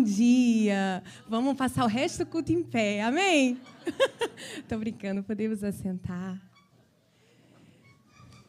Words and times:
Bom 0.00 0.04
dia! 0.04 1.02
Vamos 1.28 1.54
passar 1.58 1.84
o 1.84 1.86
resto 1.86 2.24
do 2.24 2.26
culto 2.30 2.50
em 2.50 2.62
pé, 2.62 3.02
amém? 3.02 3.60
Estou 4.56 4.78
brincando, 4.78 5.22
podemos 5.22 5.62
assentar. 5.62 6.40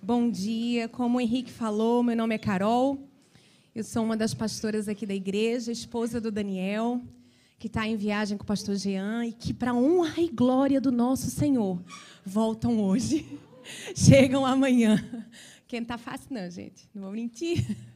Bom 0.02 0.32
dia, 0.32 0.88
como 0.88 1.18
o 1.18 1.22
Henrique 1.22 1.52
falou, 1.52 2.04
meu 2.04 2.16
nome 2.16 2.36
é 2.36 2.38
Carol, 2.38 3.06
eu 3.76 3.84
sou 3.84 4.02
uma 4.06 4.16
das 4.16 4.34
pastoras 4.34 4.88
aqui 4.88 5.06
da 5.06 5.14
igreja, 5.14 5.74
esposa 5.74 6.22
do 6.22 6.32
Daniel, 6.32 7.02
que 7.60 7.68
está 7.68 7.86
em 7.86 7.97
viagem 7.97 8.38
com 8.38 8.46
o 8.46 8.47
pastor 8.47 8.78
Jean 8.78 9.26
e 9.26 9.33
que, 9.33 9.54
para 9.54 9.74
honra 9.74 10.22
e 10.22 10.29
glória 10.29 10.79
do 10.79 10.90
nosso 10.90 11.29
Senhor, 11.29 11.83
voltam 12.26 12.81
hoje, 12.81 13.26
chegam 13.94 14.46
amanhã. 14.46 15.06
Quem 15.68 15.81
está 15.81 15.97
fácil, 15.97 16.27
não, 16.31 16.49
gente, 16.49 16.88
não 16.95 17.02
vou 17.02 17.12
mentir. 17.12 17.91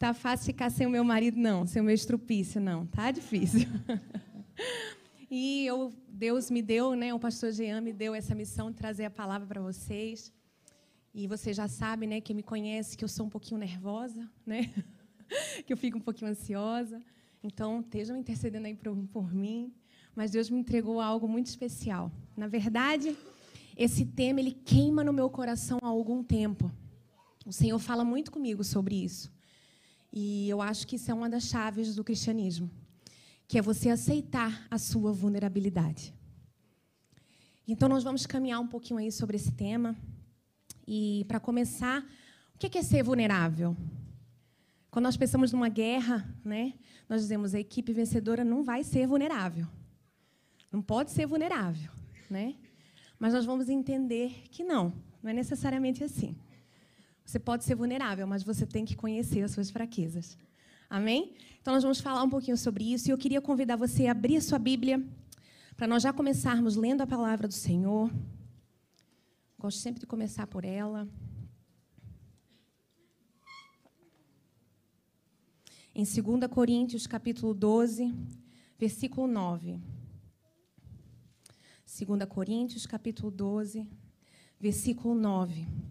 Tá 0.00 0.14
fácil 0.14 0.46
ficar 0.46 0.70
sem 0.70 0.86
o 0.86 0.90
meu 0.90 1.04
marido, 1.04 1.38
não, 1.38 1.66
sem 1.66 1.82
o 1.82 1.84
meu 1.84 1.94
estrupício, 1.94 2.58
não. 2.58 2.86
Tá 2.86 3.10
difícil. 3.10 3.68
E 5.32 5.64
eu, 5.64 5.92
Deus 6.08 6.50
me 6.50 6.60
deu, 6.60 6.96
né, 6.96 7.14
o 7.14 7.18
pastor 7.20 7.52
Jean 7.52 7.80
me 7.80 7.92
deu 7.92 8.16
essa 8.16 8.34
missão 8.34 8.68
de 8.68 8.76
trazer 8.76 9.04
a 9.04 9.10
palavra 9.10 9.46
para 9.46 9.60
vocês. 9.60 10.32
E 11.14 11.28
você 11.28 11.52
já 11.52 11.68
sabe, 11.68 12.04
né, 12.04 12.20
quem 12.20 12.34
me 12.34 12.42
conhece, 12.42 12.96
que 12.96 13.04
eu 13.04 13.08
sou 13.08 13.26
um 13.26 13.28
pouquinho 13.28 13.60
nervosa, 13.60 14.28
né? 14.44 14.72
que 15.64 15.72
eu 15.72 15.76
fico 15.76 15.98
um 15.98 16.00
pouquinho 16.00 16.32
ansiosa. 16.32 17.00
Então, 17.44 17.78
estejam 17.78 18.16
intercedendo 18.16 18.66
aí 18.66 18.74
por, 18.74 18.96
por 19.12 19.32
mim. 19.32 19.72
Mas 20.16 20.32
Deus 20.32 20.50
me 20.50 20.58
entregou 20.58 21.00
algo 21.00 21.28
muito 21.28 21.46
especial. 21.46 22.10
Na 22.36 22.48
verdade, 22.48 23.16
esse 23.76 24.04
tema 24.04 24.40
ele 24.40 24.52
queima 24.52 25.04
no 25.04 25.12
meu 25.12 25.30
coração 25.30 25.78
há 25.80 25.86
algum 25.86 26.24
tempo. 26.24 26.72
O 27.46 27.52
Senhor 27.52 27.78
fala 27.78 28.04
muito 28.04 28.32
comigo 28.32 28.64
sobre 28.64 28.96
isso. 28.96 29.30
E 30.12 30.48
eu 30.48 30.60
acho 30.60 30.86
que 30.86 30.96
isso 30.96 31.10
é 31.10 31.14
uma 31.14 31.28
das 31.28 31.44
chaves 31.44 31.94
do 31.94 32.02
cristianismo, 32.02 32.70
que 33.46 33.58
é 33.58 33.62
você 33.62 33.90
aceitar 33.90 34.66
a 34.70 34.78
sua 34.78 35.12
vulnerabilidade. 35.12 36.14
Então 37.66 37.88
nós 37.88 38.02
vamos 38.02 38.26
caminhar 38.26 38.60
um 38.60 38.66
pouquinho 38.66 38.98
aí 38.98 39.12
sobre 39.12 39.36
esse 39.36 39.52
tema. 39.52 39.96
E 40.86 41.24
para 41.28 41.38
começar, 41.38 42.04
o 42.54 42.58
que 42.58 42.76
é 42.76 42.82
ser 42.82 43.04
vulnerável? 43.04 43.76
Quando 44.90 45.04
nós 45.04 45.16
pensamos 45.16 45.52
numa 45.52 45.68
guerra, 45.68 46.28
né, 46.44 46.74
nós 47.08 47.20
dizemos 47.22 47.54
a 47.54 47.60
equipe 47.60 47.92
vencedora 47.92 48.42
não 48.42 48.64
vai 48.64 48.82
ser 48.82 49.06
vulnerável. 49.06 49.68
Não 50.72 50.82
pode 50.82 51.12
ser 51.12 51.26
vulnerável, 51.26 51.92
né? 52.28 52.56
Mas 53.18 53.32
nós 53.32 53.44
vamos 53.44 53.68
entender 53.68 54.44
que 54.50 54.64
não, 54.64 54.92
não 55.22 55.30
é 55.30 55.34
necessariamente 55.34 56.02
assim. 56.02 56.36
Você 57.30 57.38
pode 57.38 57.62
ser 57.62 57.76
vulnerável, 57.76 58.26
mas 58.26 58.42
você 58.42 58.66
tem 58.66 58.84
que 58.84 58.96
conhecer 58.96 59.40
as 59.44 59.52
suas 59.52 59.70
fraquezas. 59.70 60.36
Amém? 60.88 61.36
Então, 61.60 61.72
nós 61.72 61.84
vamos 61.84 62.00
falar 62.00 62.24
um 62.24 62.28
pouquinho 62.28 62.56
sobre 62.56 62.92
isso. 62.92 63.08
E 63.08 63.12
eu 63.12 63.16
queria 63.16 63.40
convidar 63.40 63.76
você 63.76 64.08
a 64.08 64.10
abrir 64.10 64.36
a 64.36 64.40
sua 64.40 64.58
Bíblia 64.58 65.00
para 65.76 65.86
nós 65.86 66.02
já 66.02 66.12
começarmos 66.12 66.74
lendo 66.74 67.02
a 67.02 67.06
palavra 67.06 67.46
do 67.46 67.54
Senhor. 67.54 68.12
Gosto 69.56 69.78
sempre 69.78 70.00
de 70.00 70.06
começar 70.08 70.48
por 70.48 70.64
ela. 70.64 71.08
Em 75.94 76.02
2 76.02 76.50
Coríntios, 76.50 77.06
capítulo 77.06 77.54
12, 77.54 78.12
versículo 78.76 79.28
9. 79.28 79.80
2 81.86 82.24
Coríntios, 82.28 82.86
capítulo 82.86 83.30
12, 83.30 83.88
versículo 84.58 85.14
9 85.14 85.90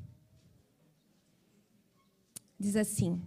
diz 2.60 2.76
assim: 2.76 3.22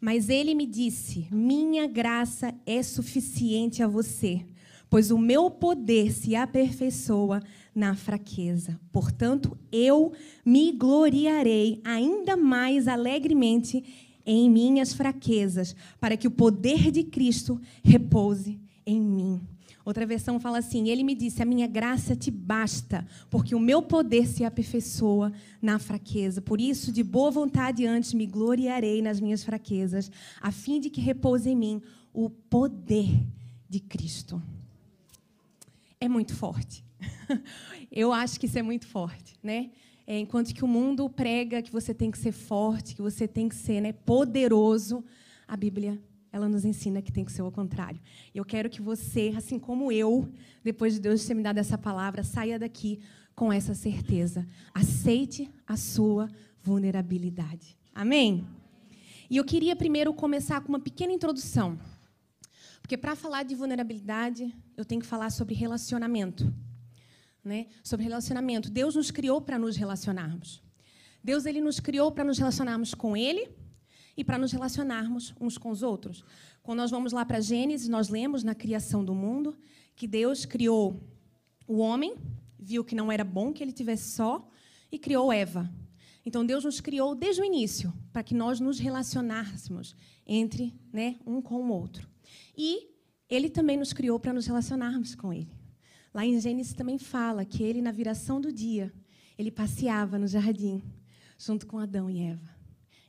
Mas 0.00 0.28
ele 0.28 0.54
me 0.54 0.66
disse: 0.66 1.26
Minha 1.30 1.86
graça 1.86 2.54
é 2.64 2.82
suficiente 2.82 3.82
a 3.82 3.88
você, 3.88 4.44
pois 4.88 5.10
o 5.10 5.18
meu 5.18 5.50
poder 5.50 6.12
se 6.12 6.36
aperfeiçoa 6.36 7.42
na 7.74 7.94
fraqueza. 7.94 8.78
Portanto, 8.92 9.56
eu 9.70 10.12
me 10.44 10.72
gloriarei 10.72 11.80
ainda 11.84 12.36
mais 12.36 12.86
alegremente 12.86 13.82
em 14.24 14.48
minhas 14.48 14.92
fraquezas, 14.92 15.74
para 15.98 16.16
que 16.16 16.28
o 16.28 16.30
poder 16.30 16.90
de 16.90 17.02
Cristo 17.02 17.60
repouse 17.82 18.60
em 18.86 19.00
mim. 19.00 19.40
Outra 19.84 20.06
versão 20.06 20.38
fala 20.38 20.58
assim: 20.58 20.88
Ele 20.88 21.02
me 21.02 21.14
disse: 21.14 21.42
A 21.42 21.46
minha 21.46 21.66
graça 21.66 22.14
te 22.14 22.30
basta, 22.30 23.06
porque 23.28 23.54
o 23.54 23.60
meu 23.60 23.82
poder 23.82 24.26
se 24.26 24.44
aperfeiçoa 24.44 25.32
na 25.60 25.78
fraqueza. 25.78 26.40
Por 26.40 26.60
isso, 26.60 26.92
de 26.92 27.02
boa 27.02 27.30
vontade 27.30 27.84
antes 27.86 28.14
me 28.14 28.26
gloriarei 28.26 29.02
nas 29.02 29.20
minhas 29.20 29.42
fraquezas, 29.42 30.10
a 30.40 30.52
fim 30.52 30.80
de 30.80 30.90
que 30.90 31.00
repouse 31.00 31.48
em 31.48 31.56
mim 31.56 31.82
o 32.12 32.30
poder 32.30 33.08
de 33.68 33.80
Cristo. 33.80 34.40
É 36.00 36.08
muito 36.08 36.34
forte. 36.34 36.84
Eu 37.90 38.12
acho 38.12 38.38
que 38.38 38.46
isso 38.46 38.58
é 38.58 38.62
muito 38.62 38.86
forte, 38.86 39.36
né? 39.42 39.70
É, 40.06 40.18
enquanto 40.18 40.52
que 40.52 40.64
o 40.64 40.68
mundo 40.68 41.08
prega 41.08 41.62
que 41.62 41.72
você 41.72 41.94
tem 41.94 42.10
que 42.10 42.18
ser 42.18 42.32
forte, 42.32 42.94
que 42.94 43.02
você 43.02 43.28
tem 43.28 43.48
que 43.48 43.54
ser 43.54 43.80
né, 43.80 43.92
poderoso, 43.92 45.04
a 45.46 45.56
Bíblia 45.56 46.00
ela 46.32 46.48
nos 46.48 46.64
ensina 46.64 47.02
que 47.02 47.12
tem 47.12 47.24
que 47.24 47.30
ser 47.30 47.42
o 47.42 47.52
contrário. 47.52 48.00
Eu 48.34 48.44
quero 48.44 48.70
que 48.70 48.80
você, 48.80 49.34
assim 49.36 49.58
como 49.58 49.92
eu, 49.92 50.32
depois 50.64 50.94
de 50.94 51.00
Deus 51.00 51.24
ter 51.26 51.34
me 51.34 51.42
dado 51.42 51.58
essa 51.58 51.76
palavra, 51.76 52.24
saia 52.24 52.58
daqui 52.58 53.00
com 53.34 53.52
essa 53.52 53.74
certeza. 53.74 54.46
Aceite 54.72 55.50
a 55.66 55.76
sua 55.76 56.30
vulnerabilidade. 56.62 57.76
Amém? 57.94 58.46
E 59.28 59.36
eu 59.36 59.44
queria 59.44 59.76
primeiro 59.76 60.14
começar 60.14 60.62
com 60.62 60.70
uma 60.70 60.80
pequena 60.80 61.12
introdução. 61.12 61.78
Porque 62.80 62.96
para 62.96 63.14
falar 63.14 63.42
de 63.42 63.54
vulnerabilidade, 63.54 64.54
eu 64.76 64.84
tenho 64.84 65.02
que 65.02 65.06
falar 65.06 65.30
sobre 65.30 65.54
relacionamento. 65.54 66.52
Né? 67.44 67.66
Sobre 67.84 68.04
relacionamento. 68.04 68.70
Deus 68.70 68.96
nos 68.96 69.10
criou 69.10 69.40
para 69.40 69.58
nos 69.58 69.76
relacionarmos. 69.76 70.62
Deus 71.22 71.44
ele 71.44 71.60
nos 71.60 71.78
criou 71.78 72.10
para 72.10 72.24
nos 72.24 72.38
relacionarmos 72.38 72.94
com 72.94 73.16
Ele 73.16 73.48
e 74.16 74.24
para 74.24 74.38
nos 74.38 74.52
relacionarmos 74.52 75.34
uns 75.40 75.56
com 75.56 75.70
os 75.70 75.82
outros. 75.82 76.24
Quando 76.62 76.78
nós 76.78 76.90
vamos 76.90 77.12
lá 77.12 77.24
para 77.24 77.40
Gênesis, 77.40 77.88
nós 77.88 78.08
lemos 78.08 78.42
na 78.42 78.54
criação 78.54 79.04
do 79.04 79.14
mundo 79.14 79.56
que 79.94 80.06
Deus 80.06 80.44
criou 80.44 81.02
o 81.66 81.78
homem, 81.78 82.14
viu 82.58 82.84
que 82.84 82.94
não 82.94 83.10
era 83.10 83.24
bom 83.24 83.52
que 83.52 83.62
ele 83.62 83.72
tivesse 83.72 84.14
só 84.14 84.48
e 84.90 84.98
criou 84.98 85.32
Eva. 85.32 85.70
Então 86.24 86.46
Deus 86.46 86.64
nos 86.64 86.80
criou 86.80 87.14
desde 87.14 87.40
o 87.40 87.44
início 87.44 87.92
para 88.12 88.22
que 88.22 88.34
nós 88.34 88.60
nos 88.60 88.78
relacionássemos 88.78 89.96
entre, 90.26 90.72
né, 90.92 91.16
um 91.26 91.42
com 91.42 91.56
o 91.56 91.72
outro. 91.72 92.08
E 92.56 92.90
ele 93.28 93.48
também 93.48 93.76
nos 93.76 93.92
criou 93.92 94.20
para 94.20 94.32
nos 94.32 94.46
relacionarmos 94.46 95.14
com 95.14 95.32
ele. 95.32 95.50
Lá 96.14 96.24
em 96.24 96.38
Gênesis 96.38 96.74
também 96.74 96.98
fala 96.98 97.44
que 97.44 97.62
ele 97.62 97.80
na 97.80 97.90
viração 97.90 98.40
do 98.40 98.52
dia, 98.52 98.92
ele 99.38 99.50
passeava 99.50 100.18
no 100.18 100.28
jardim 100.28 100.82
junto 101.38 101.66
com 101.66 101.78
Adão 101.78 102.08
e 102.08 102.20
Eva. 102.20 102.51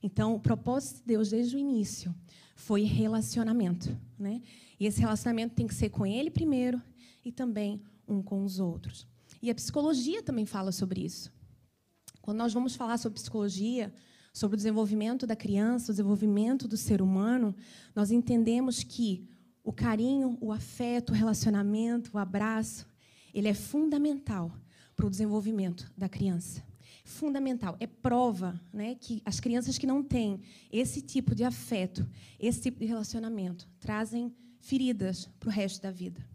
Então, 0.03 0.35
o 0.35 0.39
propósito 0.39 0.97
de 0.97 1.05
Deus 1.05 1.29
desde 1.29 1.55
o 1.55 1.59
início 1.59 2.13
foi 2.57 2.83
relacionamento, 2.83 3.97
né? 4.19 4.41
E 4.77 4.85
esse 4.85 4.99
relacionamento 4.99 5.55
tem 5.55 5.65
que 5.65 5.73
ser 5.73 5.89
com 5.89 6.05
Ele 6.05 6.29
primeiro 6.29 6.81
e 7.23 7.31
também 7.31 7.81
um 8.05 8.21
com 8.21 8.43
os 8.43 8.59
outros. 8.59 9.07
E 9.41 9.49
a 9.49 9.55
psicologia 9.55 10.21
também 10.21 10.45
fala 10.45 10.73
sobre 10.73 11.05
isso. 11.05 11.31
Quando 12.21 12.37
nós 12.37 12.53
vamos 12.53 12.75
falar 12.75 12.97
sobre 12.97 13.17
psicologia, 13.17 13.93
sobre 14.33 14.55
o 14.55 14.57
desenvolvimento 14.57 15.25
da 15.25 15.37
criança, 15.37 15.91
o 15.91 15.95
desenvolvimento 15.95 16.67
do 16.67 16.75
ser 16.75 17.01
humano, 17.01 17.55
nós 17.95 18.11
entendemos 18.11 18.83
que 18.83 19.29
o 19.63 19.71
carinho, 19.71 20.37
o 20.41 20.51
afeto, 20.51 21.11
o 21.11 21.15
relacionamento, 21.15 22.11
o 22.13 22.17
abraço, 22.17 22.85
ele 23.33 23.47
é 23.47 23.53
fundamental 23.53 24.51
para 24.97 25.05
o 25.05 25.09
desenvolvimento 25.09 25.89
da 25.97 26.09
criança 26.09 26.61
fundamental. 27.03 27.75
É 27.79 27.87
prova 27.87 28.59
né, 28.71 28.95
que 28.95 29.21
as 29.25 29.39
crianças 29.39 29.77
que 29.77 29.85
não 29.85 30.01
têm 30.01 30.39
esse 30.71 31.01
tipo 31.01 31.35
de 31.35 31.43
afeto, 31.43 32.07
esse 32.39 32.61
tipo 32.61 32.79
de 32.79 32.85
relacionamento, 32.85 33.67
trazem 33.79 34.33
feridas 34.59 35.29
para 35.39 35.49
o 35.49 35.51
resto 35.51 35.81
da 35.81 35.91
vida. 35.91 36.25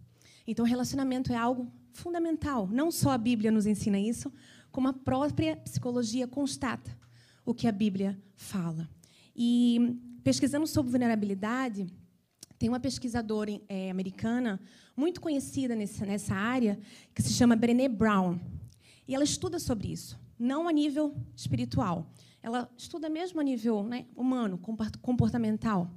Então, 0.47 0.65
relacionamento 0.65 1.32
é 1.32 1.37
algo 1.37 1.70
fundamental. 1.93 2.69
Não 2.69 2.91
só 2.91 3.11
a 3.11 3.19
Bíblia 3.19 3.50
nos 3.50 3.67
ensina 3.67 3.99
isso, 3.99 4.32
como 4.70 4.88
a 4.88 4.93
própria 4.93 5.56
psicologia 5.56 6.26
constata 6.26 6.97
o 7.44 7.55
que 7.55 7.67
a 7.67 7.73
Bíblia 7.73 8.21
fala. 8.35 8.88
E 9.35 9.99
pesquisando 10.23 10.67
sobre 10.67 10.91
vulnerabilidade, 10.91 11.87
tem 12.59 12.69
uma 12.69 12.81
pesquisadora 12.81 13.59
é, 13.69 13.91
americana 13.91 14.61
muito 14.94 15.21
conhecida 15.21 15.75
nessa, 15.75 16.05
nessa 16.05 16.35
área 16.35 16.79
que 17.14 17.23
se 17.23 17.32
chama 17.32 17.56
Brené 17.56 17.88
Brown. 17.88 18.38
E 19.06 19.14
ela 19.14 19.25
estuda 19.25 19.59
sobre 19.59 19.88
isso 19.88 20.19
não 20.38 20.69
a 20.69 20.73
nível 20.73 21.14
espiritual. 21.35 22.11
Ela 22.43 22.70
estuda 22.76 23.08
mesmo 23.08 23.40
a 23.40 23.44
nível 23.44 23.82
né, 23.82 24.06
humano, 24.14 24.58
comportamental. 25.02 25.90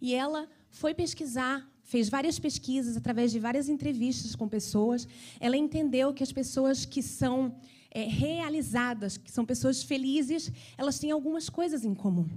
E 0.00 0.14
ela 0.14 0.48
foi 0.70 0.94
pesquisar, 0.94 1.70
fez 1.82 2.08
várias 2.08 2.38
pesquisas 2.38 2.96
através 2.96 3.30
de 3.30 3.38
várias 3.38 3.68
entrevistas 3.68 4.34
com 4.34 4.48
pessoas. 4.48 5.06
Ela 5.38 5.56
entendeu 5.56 6.12
que 6.14 6.22
as 6.22 6.32
pessoas 6.32 6.84
que 6.84 7.02
são 7.02 7.54
é, 7.90 8.04
realizadas, 8.04 9.16
que 9.16 9.30
são 9.30 9.44
pessoas 9.44 9.82
felizes, 9.82 10.50
elas 10.78 10.98
têm 10.98 11.10
algumas 11.10 11.48
coisas 11.48 11.84
em 11.84 11.94
comum. 11.94 12.28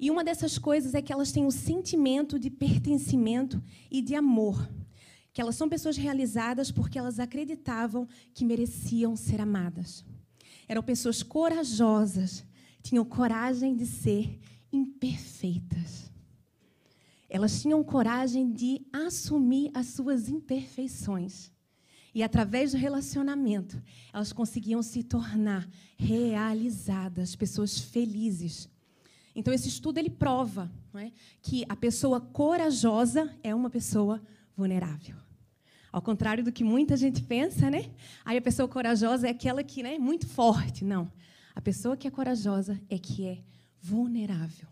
E 0.00 0.10
uma 0.10 0.24
dessas 0.24 0.58
coisas 0.58 0.94
é 0.94 1.02
que 1.02 1.12
elas 1.12 1.30
têm 1.30 1.44
um 1.44 1.50
sentimento 1.50 2.38
de 2.38 2.50
pertencimento 2.50 3.62
e 3.88 4.02
de 4.02 4.16
amor. 4.16 4.68
Que 5.32 5.40
elas 5.40 5.54
são 5.54 5.68
pessoas 5.68 5.96
realizadas 5.96 6.72
porque 6.72 6.98
elas 6.98 7.20
acreditavam 7.20 8.08
que 8.34 8.44
mereciam 8.44 9.14
ser 9.14 9.40
amadas. 9.40 10.04
Eram 10.72 10.82
pessoas 10.82 11.22
corajosas, 11.22 12.42
tinham 12.82 13.04
coragem 13.04 13.76
de 13.76 13.84
ser 13.84 14.40
imperfeitas. 14.72 16.10
Elas 17.28 17.60
tinham 17.60 17.84
coragem 17.84 18.50
de 18.50 18.80
assumir 18.90 19.70
as 19.74 19.88
suas 19.88 20.30
imperfeições. 20.30 21.52
E 22.14 22.22
através 22.22 22.72
do 22.72 22.78
relacionamento, 22.78 23.82
elas 24.14 24.32
conseguiam 24.32 24.82
se 24.82 25.02
tornar 25.02 25.68
realizadas, 25.98 27.36
pessoas 27.36 27.78
felizes. 27.78 28.66
Então 29.34 29.52
esse 29.52 29.68
estudo 29.68 29.98
ele 29.98 30.08
prova 30.08 30.72
é, 30.94 31.12
que 31.42 31.66
a 31.68 31.76
pessoa 31.76 32.18
corajosa 32.18 33.30
é 33.42 33.54
uma 33.54 33.68
pessoa 33.68 34.22
vulnerável. 34.56 35.16
Ao 35.92 36.00
contrário 36.00 36.42
do 36.42 36.50
que 36.50 36.64
muita 36.64 36.96
gente 36.96 37.22
pensa, 37.22 37.70
né? 37.70 37.90
Aí 38.24 38.38
a 38.38 38.42
pessoa 38.42 38.66
corajosa 38.66 39.28
é 39.28 39.30
aquela 39.30 39.62
que 39.62 39.80
é 39.80 39.84
né, 39.84 39.98
muito 39.98 40.26
forte. 40.26 40.84
Não. 40.84 41.12
A 41.54 41.60
pessoa 41.60 41.96
que 41.96 42.08
é 42.08 42.10
corajosa 42.10 42.80
é 42.88 42.98
que 42.98 43.26
é 43.26 43.44
vulnerável. 43.78 44.68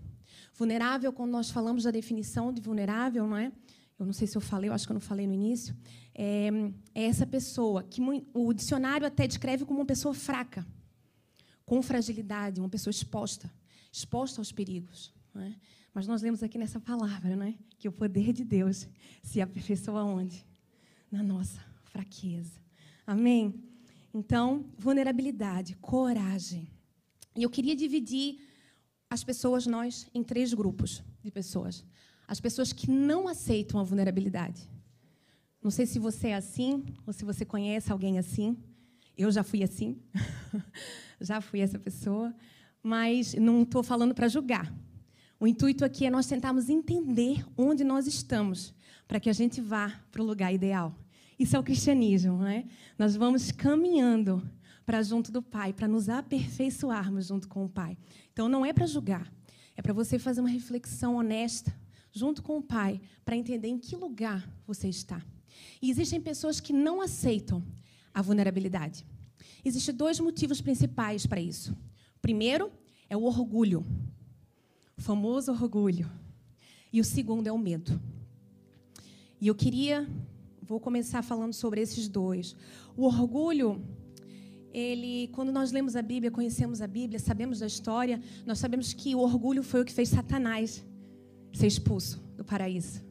Vulnerável, 0.54 1.12
quando 1.12 1.30
nós 1.30 1.50
falamos 1.50 1.84
da 1.84 1.90
definição 1.90 2.52
de 2.52 2.60
vulnerável, 2.60 3.26
não 3.26 3.36
é? 3.36 3.52
Eu 3.98 4.06
não 4.06 4.14
sei 4.14 4.26
se 4.26 4.34
eu 4.34 4.40
falei, 4.40 4.70
eu 4.70 4.74
acho 4.74 4.86
que 4.86 4.92
eu 4.92 4.94
não 4.94 5.00
falei 5.00 5.26
no 5.26 5.34
início. 5.34 5.76
É, 6.14 6.48
é 6.94 7.04
essa 7.04 7.26
pessoa 7.26 7.82
que 7.82 8.00
o 8.32 8.52
dicionário 8.54 9.06
até 9.06 9.26
descreve 9.26 9.66
como 9.66 9.80
uma 9.80 9.86
pessoa 9.86 10.14
fraca, 10.14 10.66
com 11.66 11.82
fragilidade, 11.82 12.60
uma 12.60 12.68
pessoa 12.68 12.90
exposta, 12.90 13.52
exposta 13.92 14.40
aos 14.40 14.50
perigos. 14.50 15.12
É? 15.36 15.52
Mas 15.92 16.06
nós 16.06 16.22
lemos 16.22 16.42
aqui 16.42 16.56
nessa 16.56 16.80
palavra, 16.80 17.36
não 17.36 17.44
é? 17.44 17.54
Que 17.78 17.88
o 17.88 17.92
poder 17.92 18.32
de 18.32 18.42
Deus 18.42 18.88
se 19.22 19.40
aperfeiçoa 19.40 20.02
onde? 20.02 20.46
Na 21.10 21.22
nossa 21.22 21.60
fraqueza. 21.84 22.60
Amém? 23.06 23.54
Então, 24.14 24.64
vulnerabilidade, 24.78 25.76
coragem. 25.76 26.68
E 27.36 27.42
eu 27.42 27.50
queria 27.50 27.74
dividir 27.76 28.38
as 29.08 29.24
pessoas, 29.24 29.66
nós, 29.66 30.08
em 30.14 30.22
três 30.22 30.54
grupos 30.54 31.02
de 31.22 31.30
pessoas. 31.30 31.84
As 32.28 32.40
pessoas 32.40 32.72
que 32.72 32.88
não 32.88 33.26
aceitam 33.26 33.80
a 33.80 33.82
vulnerabilidade. 33.82 34.68
Não 35.62 35.70
sei 35.70 35.84
se 35.84 35.98
você 35.98 36.28
é 36.28 36.36
assim, 36.36 36.84
ou 37.06 37.12
se 37.12 37.24
você 37.24 37.44
conhece 37.44 37.90
alguém 37.90 38.18
assim. 38.18 38.56
Eu 39.16 39.30
já 39.30 39.42
fui 39.42 39.62
assim. 39.62 40.00
já 41.20 41.40
fui 41.40 41.60
essa 41.60 41.78
pessoa. 41.78 42.34
Mas 42.82 43.34
não 43.34 43.62
estou 43.62 43.82
falando 43.82 44.14
para 44.14 44.28
julgar. 44.28 44.72
O 45.40 45.46
intuito 45.46 45.84
aqui 45.84 46.06
é 46.06 46.10
nós 46.10 46.26
tentarmos 46.26 46.68
entender 46.68 47.44
onde 47.56 47.82
nós 47.82 48.06
estamos, 48.06 48.74
para 49.10 49.18
que 49.18 49.28
a 49.28 49.32
gente 49.32 49.60
vá 49.60 50.00
para 50.12 50.22
o 50.22 50.24
lugar 50.24 50.54
ideal. 50.54 50.96
Isso 51.36 51.56
é 51.56 51.58
o 51.58 51.64
cristianismo, 51.64 52.38
não 52.38 52.46
é? 52.46 52.64
Nós 52.96 53.16
vamos 53.16 53.50
caminhando 53.50 54.40
para 54.86 55.02
junto 55.02 55.32
do 55.32 55.42
Pai, 55.42 55.72
para 55.72 55.88
nos 55.88 56.08
aperfeiçoarmos 56.08 57.26
junto 57.26 57.48
com 57.48 57.64
o 57.64 57.68
Pai. 57.68 57.98
Então 58.32 58.48
não 58.48 58.64
é 58.64 58.72
para 58.72 58.86
julgar, 58.86 59.28
é 59.76 59.82
para 59.82 59.92
você 59.92 60.16
fazer 60.16 60.40
uma 60.40 60.48
reflexão 60.48 61.16
honesta 61.16 61.76
junto 62.12 62.40
com 62.40 62.58
o 62.58 62.62
Pai, 62.62 63.00
para 63.24 63.34
entender 63.34 63.66
em 63.66 63.78
que 63.78 63.96
lugar 63.96 64.48
você 64.64 64.88
está. 64.88 65.20
E 65.82 65.90
existem 65.90 66.20
pessoas 66.20 66.60
que 66.60 66.72
não 66.72 67.00
aceitam 67.00 67.64
a 68.14 68.22
vulnerabilidade. 68.22 69.04
Existem 69.64 69.92
dois 69.92 70.20
motivos 70.20 70.60
principais 70.60 71.26
para 71.26 71.40
isso. 71.40 71.76
Primeiro 72.22 72.70
é 73.08 73.16
o 73.16 73.24
orgulho, 73.24 73.84
o 74.96 75.02
famoso 75.02 75.50
orgulho. 75.50 76.08
E 76.92 77.00
o 77.00 77.04
segundo 77.04 77.48
é 77.48 77.52
o 77.52 77.58
medo. 77.58 78.00
E 79.40 79.46
eu 79.48 79.54
queria, 79.54 80.08
vou 80.62 80.78
começar 80.78 81.22
falando 81.22 81.52
sobre 81.52 81.80
esses 81.80 82.08
dois. 82.08 82.54
O 82.96 83.04
orgulho 83.06 83.80
ele, 84.72 85.28
quando 85.28 85.50
nós 85.50 85.72
lemos 85.72 85.96
a 85.96 86.02
Bíblia, 86.02 86.30
conhecemos 86.30 86.80
a 86.80 86.86
Bíblia, 86.86 87.18
sabemos 87.18 87.58
da 87.58 87.66
história, 87.66 88.20
nós 88.46 88.58
sabemos 88.58 88.92
que 88.92 89.14
o 89.14 89.20
orgulho 89.20 89.62
foi 89.62 89.80
o 89.80 89.84
que 89.84 89.92
fez 89.92 90.08
Satanás 90.08 90.84
ser 91.52 91.66
expulso 91.66 92.22
do 92.36 92.44
paraíso. 92.44 93.02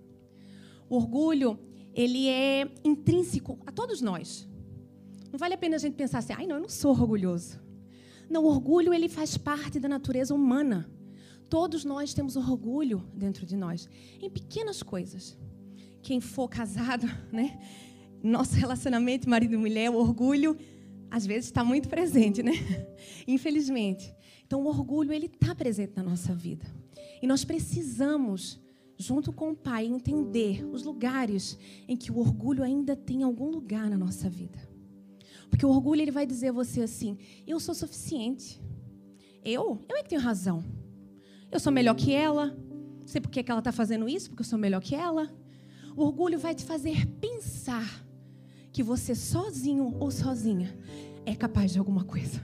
O 0.89 0.95
orgulho, 0.95 1.59
ele 1.93 2.27
é 2.29 2.71
intrínseco 2.83 3.59
a 3.65 3.71
todos 3.71 4.01
nós. 4.01 4.47
Não 5.31 5.37
vale 5.37 5.53
a 5.53 5.57
pena 5.57 5.75
a 5.75 5.79
gente 5.79 5.95
pensar 5.95 6.19
assim, 6.19 6.33
ai 6.33 6.47
não, 6.47 6.55
eu 6.55 6.61
não 6.61 6.69
sou 6.69 6.91
orgulhoso. 6.91 7.59
Não, 8.29 8.43
o 8.43 8.47
orgulho, 8.47 8.93
ele 8.93 9.09
faz 9.09 9.37
parte 9.37 9.79
da 9.79 9.89
natureza 9.89 10.33
humana. 10.33 10.89
Todos 11.49 11.83
nós 11.83 12.13
temos 12.13 12.35
orgulho 12.35 13.03
dentro 13.13 13.45
de 13.45 13.57
nós, 13.57 13.89
em 14.21 14.29
pequenas 14.29 14.81
coisas. 14.83 15.37
Quem 16.01 16.19
for 16.19 16.47
casado, 16.47 17.07
né? 17.31 17.59
Nosso 18.21 18.55
relacionamento 18.55 19.29
marido 19.29 19.53
e 19.53 19.57
mulher, 19.57 19.89
o 19.89 19.95
orgulho 19.95 20.57
às 21.09 21.25
vezes 21.25 21.45
está 21.45 21.63
muito 21.63 21.89
presente, 21.89 22.43
né? 22.43 22.53
Infelizmente. 23.27 24.13
Então, 24.45 24.63
o 24.63 24.67
orgulho 24.67 25.13
ele 25.13 25.27
está 25.27 25.53
presente 25.53 25.93
na 25.95 26.03
nossa 26.03 26.33
vida 26.33 26.65
e 27.21 27.27
nós 27.27 27.43
precisamos, 27.43 28.59
junto 28.97 29.31
com 29.31 29.51
o 29.51 29.55
Pai, 29.55 29.85
entender 29.85 30.65
os 30.65 30.83
lugares 30.83 31.57
em 31.87 31.95
que 31.95 32.11
o 32.11 32.17
orgulho 32.17 32.63
ainda 32.63 32.95
tem 32.95 33.23
algum 33.23 33.49
lugar 33.49 33.89
na 33.89 33.97
nossa 33.97 34.29
vida. 34.29 34.59
Porque 35.49 35.65
o 35.65 35.69
orgulho 35.69 36.01
ele 36.01 36.11
vai 36.11 36.25
dizer 36.25 36.49
a 36.49 36.53
você 36.53 36.81
assim: 36.81 37.17
eu 37.45 37.59
sou 37.59 37.75
suficiente. 37.75 38.61
Eu? 39.43 39.83
Eu 39.89 39.97
é 39.97 40.03
que 40.03 40.09
tenho 40.09 40.21
razão. 40.21 40.63
Eu 41.51 41.59
sou 41.59 41.71
melhor 41.71 41.95
que 41.95 42.13
ela. 42.13 42.57
Não 42.99 43.07
sei 43.07 43.19
por 43.19 43.29
que 43.29 43.43
ela 43.49 43.59
está 43.59 43.71
fazendo 43.71 44.07
isso, 44.07 44.29
porque 44.29 44.41
eu 44.41 44.45
sou 44.45 44.59
melhor 44.59 44.81
que 44.81 44.95
ela. 44.95 45.33
O 45.95 46.03
orgulho 46.03 46.39
vai 46.39 46.55
te 46.55 46.63
fazer 46.63 47.05
pensar 47.19 48.05
que 48.71 48.83
você 48.83 49.15
sozinho 49.15 49.95
ou 49.99 50.11
sozinha 50.11 50.77
é 51.25 51.35
capaz 51.35 51.71
de 51.73 51.79
alguma 51.79 52.03
coisa. 52.03 52.41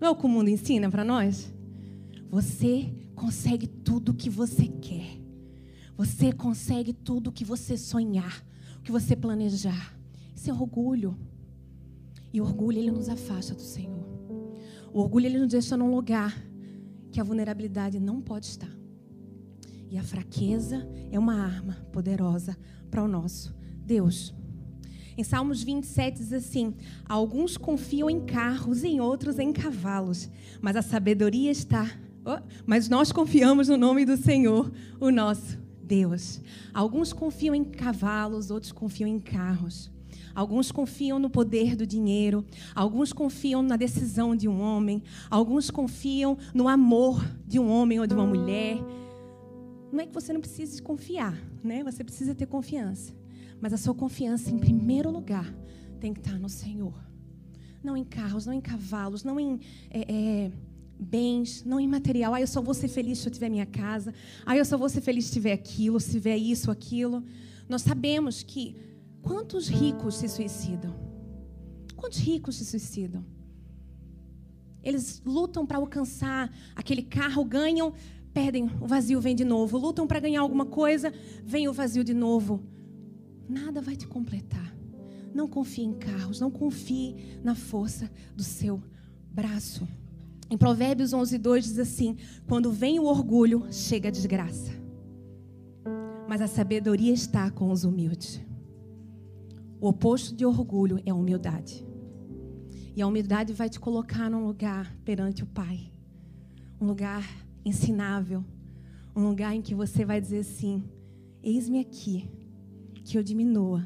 Não 0.00 0.08
é 0.08 0.10
o 0.10 0.16
que 0.16 0.26
o 0.26 0.28
mundo 0.28 0.48
ensina 0.48 0.90
para 0.90 1.04
nós? 1.04 1.52
Você 2.30 2.92
consegue 3.14 3.66
tudo 3.66 4.10
o 4.10 4.14
que 4.14 4.30
você 4.30 4.66
quer. 4.66 5.20
Você 5.96 6.32
consegue 6.32 6.92
tudo 6.92 7.28
o 7.28 7.32
que 7.32 7.44
você 7.44 7.76
sonhar, 7.76 8.42
o 8.78 8.80
que 8.80 8.90
você 8.90 9.14
planejar. 9.14 9.94
Isso 10.34 10.48
é 10.48 10.52
orgulho. 10.52 11.18
E 12.32 12.40
o 12.40 12.44
orgulho 12.44 12.78
ele 12.78 12.90
nos 12.90 13.08
afasta 13.08 13.54
do 13.54 13.60
Senhor. 13.60 14.08
O 14.92 15.00
orgulho 15.00 15.26
ele 15.26 15.38
nos 15.38 15.48
deixa 15.48 15.76
num 15.76 15.94
lugar 15.94 16.34
que 17.12 17.20
a 17.20 17.24
vulnerabilidade 17.24 18.00
não 18.00 18.20
pode 18.20 18.46
estar. 18.46 18.79
E 19.90 19.98
a 19.98 20.02
fraqueza 20.04 20.88
é 21.10 21.18
uma 21.18 21.34
arma 21.34 21.84
poderosa 21.92 22.56
para 22.88 23.02
o 23.02 23.08
nosso 23.08 23.52
Deus. 23.84 24.32
Em 25.18 25.24
Salmos 25.24 25.64
27 25.64 26.16
diz 26.16 26.32
assim: 26.32 26.74
Alguns 27.08 27.56
confiam 27.56 28.08
em 28.08 28.20
carros, 28.20 28.84
em 28.84 29.00
outros 29.00 29.38
em 29.40 29.52
cavalos, 29.52 30.30
mas 30.62 30.76
a 30.76 30.82
sabedoria 30.82 31.50
está. 31.50 31.90
Oh, 32.24 32.38
mas 32.64 32.88
nós 32.88 33.10
confiamos 33.10 33.66
no 33.66 33.76
nome 33.76 34.04
do 34.04 34.16
Senhor, 34.16 34.70
o 35.00 35.10
nosso 35.10 35.58
Deus. 35.82 36.40
Alguns 36.72 37.12
confiam 37.12 37.54
em 37.54 37.64
cavalos, 37.64 38.50
outros 38.50 38.70
confiam 38.70 39.08
em 39.08 39.18
carros. 39.18 39.90
Alguns 40.32 40.70
confiam 40.70 41.18
no 41.18 41.28
poder 41.28 41.74
do 41.74 41.84
dinheiro, 41.84 42.44
alguns 42.74 43.12
confiam 43.12 43.62
na 43.62 43.76
decisão 43.76 44.36
de 44.36 44.46
um 44.46 44.60
homem, 44.60 45.02
alguns 45.28 45.70
confiam 45.70 46.38
no 46.54 46.68
amor 46.68 47.24
de 47.44 47.58
um 47.58 47.68
homem 47.68 47.98
ou 47.98 48.06
de 48.06 48.14
uma 48.14 48.24
mulher. 48.24 48.78
Não 49.92 50.00
é 50.00 50.06
que 50.06 50.12
você 50.12 50.32
não 50.32 50.40
precise 50.40 50.80
confiar, 50.80 51.36
né? 51.62 51.82
Você 51.82 52.04
precisa 52.04 52.34
ter 52.34 52.46
confiança. 52.46 53.12
Mas 53.60 53.72
a 53.72 53.76
sua 53.76 53.94
confiança, 53.94 54.50
em 54.50 54.58
primeiro 54.58 55.10
lugar, 55.10 55.52
tem 56.00 56.14
que 56.14 56.20
estar 56.20 56.38
no 56.38 56.48
Senhor. 56.48 56.94
Não 57.82 57.96
em 57.96 58.04
carros, 58.04 58.46
não 58.46 58.52
em 58.52 58.60
cavalos, 58.60 59.24
não 59.24 59.38
em 59.38 59.60
é, 59.90 60.00
é, 60.00 60.52
bens, 60.98 61.64
não 61.64 61.80
em 61.80 61.88
material. 61.88 62.34
Ah, 62.34 62.40
eu 62.40 62.46
só 62.46 62.60
vou 62.60 62.74
ser 62.74 62.88
feliz 62.88 63.18
se 63.18 63.28
eu 63.28 63.32
tiver 63.32 63.48
minha 63.48 63.66
casa. 63.66 64.14
Ah, 64.44 64.56
eu 64.56 64.64
só 64.64 64.76
vou 64.76 64.88
ser 64.88 65.00
feliz 65.00 65.26
se 65.26 65.32
tiver 65.32 65.52
aquilo, 65.52 65.98
se 65.98 66.12
tiver 66.12 66.36
isso, 66.36 66.70
aquilo. 66.70 67.24
Nós 67.68 67.82
sabemos 67.82 68.42
que 68.42 68.76
quantos 69.22 69.68
ricos 69.68 70.16
se 70.16 70.28
suicidam? 70.28 70.94
Quantos 71.96 72.18
ricos 72.18 72.56
se 72.56 72.64
suicidam? 72.64 73.24
Eles 74.82 75.22
lutam 75.24 75.66
para 75.66 75.78
alcançar 75.78 76.50
aquele 76.74 77.02
carro, 77.02 77.44
ganham, 77.44 77.92
perdem, 78.32 78.70
o 78.80 78.86
vazio 78.86 79.20
vem 79.20 79.34
de 79.34 79.44
novo. 79.44 79.78
Lutam 79.78 80.06
para 80.06 80.20
ganhar 80.20 80.40
alguma 80.40 80.66
coisa, 80.66 81.12
vem 81.44 81.68
o 81.68 81.72
vazio 81.72 82.04
de 82.04 82.14
novo 82.14 82.62
nada 83.50 83.82
vai 83.82 83.96
te 83.96 84.06
completar. 84.06 84.74
Não 85.34 85.48
confie 85.48 85.82
em 85.82 85.92
carros, 85.92 86.40
não 86.40 86.50
confie 86.50 87.38
na 87.42 87.54
força 87.54 88.10
do 88.34 88.42
seu 88.42 88.82
braço. 89.30 89.86
Em 90.48 90.56
Provérbios 90.56 91.12
11, 91.12 91.38
2 91.38 91.64
diz 91.64 91.78
assim: 91.78 92.16
Quando 92.46 92.72
vem 92.72 92.98
o 92.98 93.04
orgulho, 93.04 93.66
chega 93.70 94.08
a 94.08 94.12
desgraça. 94.12 94.72
Mas 96.28 96.40
a 96.40 96.46
sabedoria 96.46 97.12
está 97.12 97.50
com 97.50 97.70
os 97.70 97.84
humildes. 97.84 98.40
O 99.80 99.88
oposto 99.88 100.34
de 100.34 100.44
orgulho 100.44 101.00
é 101.04 101.10
a 101.10 101.14
humildade. 101.14 101.86
E 102.94 103.02
a 103.02 103.06
humildade 103.06 103.52
vai 103.52 103.68
te 103.68 103.78
colocar 103.78 104.28
num 104.28 104.44
lugar 104.44 104.96
perante 105.04 105.42
o 105.42 105.46
Pai 105.46 105.90
um 106.80 106.86
lugar 106.86 107.28
ensinável, 107.64 108.44
Um 109.14 109.26
lugar 109.28 109.54
em 109.54 109.60
que 109.60 109.74
você 109.74 110.04
vai 110.04 110.20
dizer 110.20 110.38
assim: 110.38 110.84
Eis-me 111.42 111.80
aqui, 111.80 112.28
que 113.04 113.18
eu 113.18 113.22
diminua, 113.22 113.84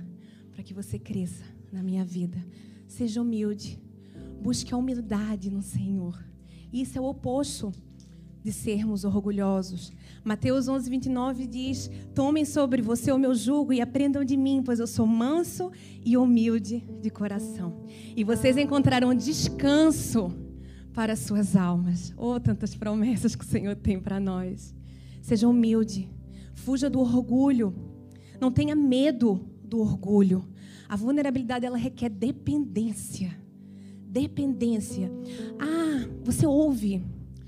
para 0.52 0.62
que 0.62 0.75
você 0.75 0.99
cresça 0.99 1.45
na 1.73 1.83
minha 1.83 2.04
vida. 2.04 2.38
Seja 2.87 3.23
humilde, 3.23 3.81
busque 4.43 4.75
a 4.75 4.76
humildade 4.76 5.50
no 5.50 5.62
Senhor. 5.62 6.23
Isso 6.73 6.99
é 6.99 7.00
o 7.00 7.04
oposto 7.04 7.73
de 8.45 8.52
sermos 8.52 9.04
orgulhosos. 9.04 9.90
Mateus 10.23 10.69
11, 10.69 10.90
29 10.90 11.47
diz: 11.47 11.90
Tomem 12.14 12.45
sobre 12.45 12.83
você 12.83 13.11
o 13.11 13.19
meu 13.19 13.35
jugo 13.35 13.73
e 13.73 13.81
aprendam 13.81 14.23
de 14.23 14.37
mim, 14.37 14.62
pois 14.62 14.78
eu 14.78 14.87
sou 14.87 15.07
manso 15.07 15.73
e 16.04 16.16
humilde 16.16 16.85
de 17.00 17.09
coração. 17.09 17.81
E 18.14 18.23
vocês 18.23 18.59
encontrarão 18.59 19.14
descanso 19.14 20.31
para 20.94 21.12
as 21.12 21.20
suas 21.20 21.56
almas. 21.56 22.14
Oh, 22.16 22.38
tantas 22.40 22.74
promessas 22.74 23.34
que 23.34 23.44
o 23.44 23.48
Senhor 23.48 23.76
tem 23.76 24.00
para 24.00 24.18
nós. 24.18 24.74
Seja 25.20 25.48
humilde, 25.48 26.08
fuja 26.54 26.88
do 26.88 27.00
orgulho, 27.00 27.74
não 28.40 28.50
tenha 28.50 28.74
medo 28.74 29.44
do 29.62 29.80
orgulho. 29.80 30.48
A 30.88 30.96
vulnerabilidade 30.96 31.66
ela 31.66 31.76
requer 31.76 32.08
dependência. 32.08 33.36
Dependência. 34.06 35.10
Ah, 35.58 36.08
você 36.22 36.46
ouve 36.46 37.02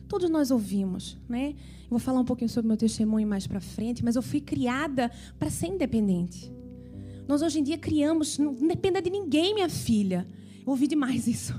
Todos 0.08 0.30
nós 0.30 0.50
ouvimos, 0.50 1.18
né? 1.28 1.54
Eu 1.82 1.90
vou 1.90 1.98
falar 1.98 2.20
um 2.20 2.24
pouquinho 2.24 2.48
sobre 2.48 2.68
meu 2.68 2.76
testemunho 2.76 3.26
mais 3.26 3.46
para 3.46 3.60
frente, 3.60 4.04
mas 4.04 4.14
eu 4.14 4.22
fui 4.22 4.40
criada 4.40 5.10
para 5.38 5.50
ser 5.50 5.66
independente. 5.66 6.52
Nós 7.26 7.42
hoje 7.42 7.58
em 7.58 7.62
dia 7.62 7.76
criamos, 7.76 8.38
não 8.38 8.54
dependa 8.54 9.02
de 9.02 9.10
ninguém, 9.10 9.54
minha 9.54 9.68
filha. 9.68 10.26
Ouvi 10.66 10.88
demais 10.88 11.26
isso. 11.28 11.54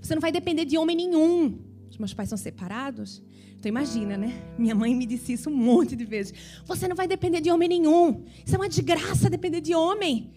Você 0.00 0.14
não 0.14 0.22
vai 0.22 0.32
depender 0.32 0.64
de 0.64 0.78
homem 0.78 0.96
nenhum. 0.96 1.58
Os 1.90 1.98
meus 1.98 2.14
pais 2.14 2.28
são 2.28 2.38
separados. 2.38 3.22
Então 3.58 3.68
imagina, 3.68 4.16
né? 4.16 4.42
Minha 4.58 4.74
mãe 4.74 4.94
me 4.94 5.04
disse 5.04 5.34
isso 5.34 5.50
um 5.50 5.54
monte 5.54 5.94
de 5.94 6.04
vezes. 6.04 6.32
Você 6.64 6.88
não 6.88 6.96
vai 6.96 7.06
depender 7.06 7.40
de 7.40 7.50
homem 7.50 7.68
nenhum. 7.68 8.24
Isso 8.46 8.54
é 8.54 8.58
uma 8.58 8.68
desgraça 8.68 9.28
depender 9.28 9.60
de 9.60 9.74
homem. 9.74 10.32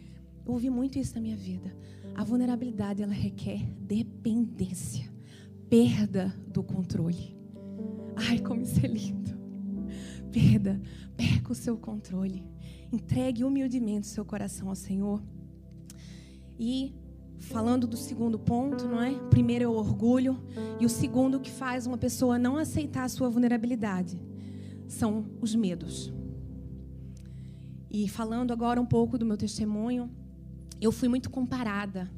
Eu 0.46 0.54
ouvi 0.54 0.70
muito 0.70 1.00
isso 1.00 1.16
na 1.16 1.22
minha 1.22 1.38
vida. 1.38 1.76
A 2.14 2.24
vulnerabilidade 2.24 3.02
ela 3.02 3.14
requer 3.14 3.66
dependência, 3.80 5.12
perda 5.70 6.34
do 6.48 6.64
controle. 6.64 7.36
Ai, 8.16 8.40
como 8.40 8.62
isso 8.62 8.80
é 8.84 8.88
lindo. 8.88 9.36
Perda, 10.32 10.82
perca 11.18 11.52
o 11.52 11.56
seu 11.56 11.78
controle. 11.78 12.44
Entregue 12.92 13.44
humildemente 13.44 14.08
o 14.08 14.12
seu 14.12 14.24
coração 14.24 14.70
ao 14.70 14.76
Senhor. 14.76 15.22
E 16.60 16.94
falando 17.40 17.88
do 17.88 17.98
segundo 17.98 18.40
ponto, 18.40 18.86
não 18.86 19.02
é? 19.02 19.12
O 19.12 19.30
primeiro 19.30 19.66
é 19.66 19.68
o 19.68 19.74
orgulho 19.74 20.42
e 20.80 20.86
o 20.86 20.90
segundo 20.90 21.40
que 21.40 21.52
faz 21.52 21.86
uma 21.86 21.98
pessoa 21.98 22.40
não 22.40 22.58
aceitar 22.58 23.04
a 23.04 23.10
sua 23.10 23.30
vulnerabilidade 23.30 24.20
são 24.88 25.26
os 25.42 25.56
medos. 25.56 26.14
E 27.90 28.08
falando 28.08 28.52
agora 28.52 28.82
um 28.82 28.86
pouco 28.86 29.18
do 29.18 29.26
meu 29.26 29.38
testemunho, 29.38 30.10
eu 30.82 30.92
fui 30.92 31.08
muito 31.08 31.30
comparada 31.30 32.12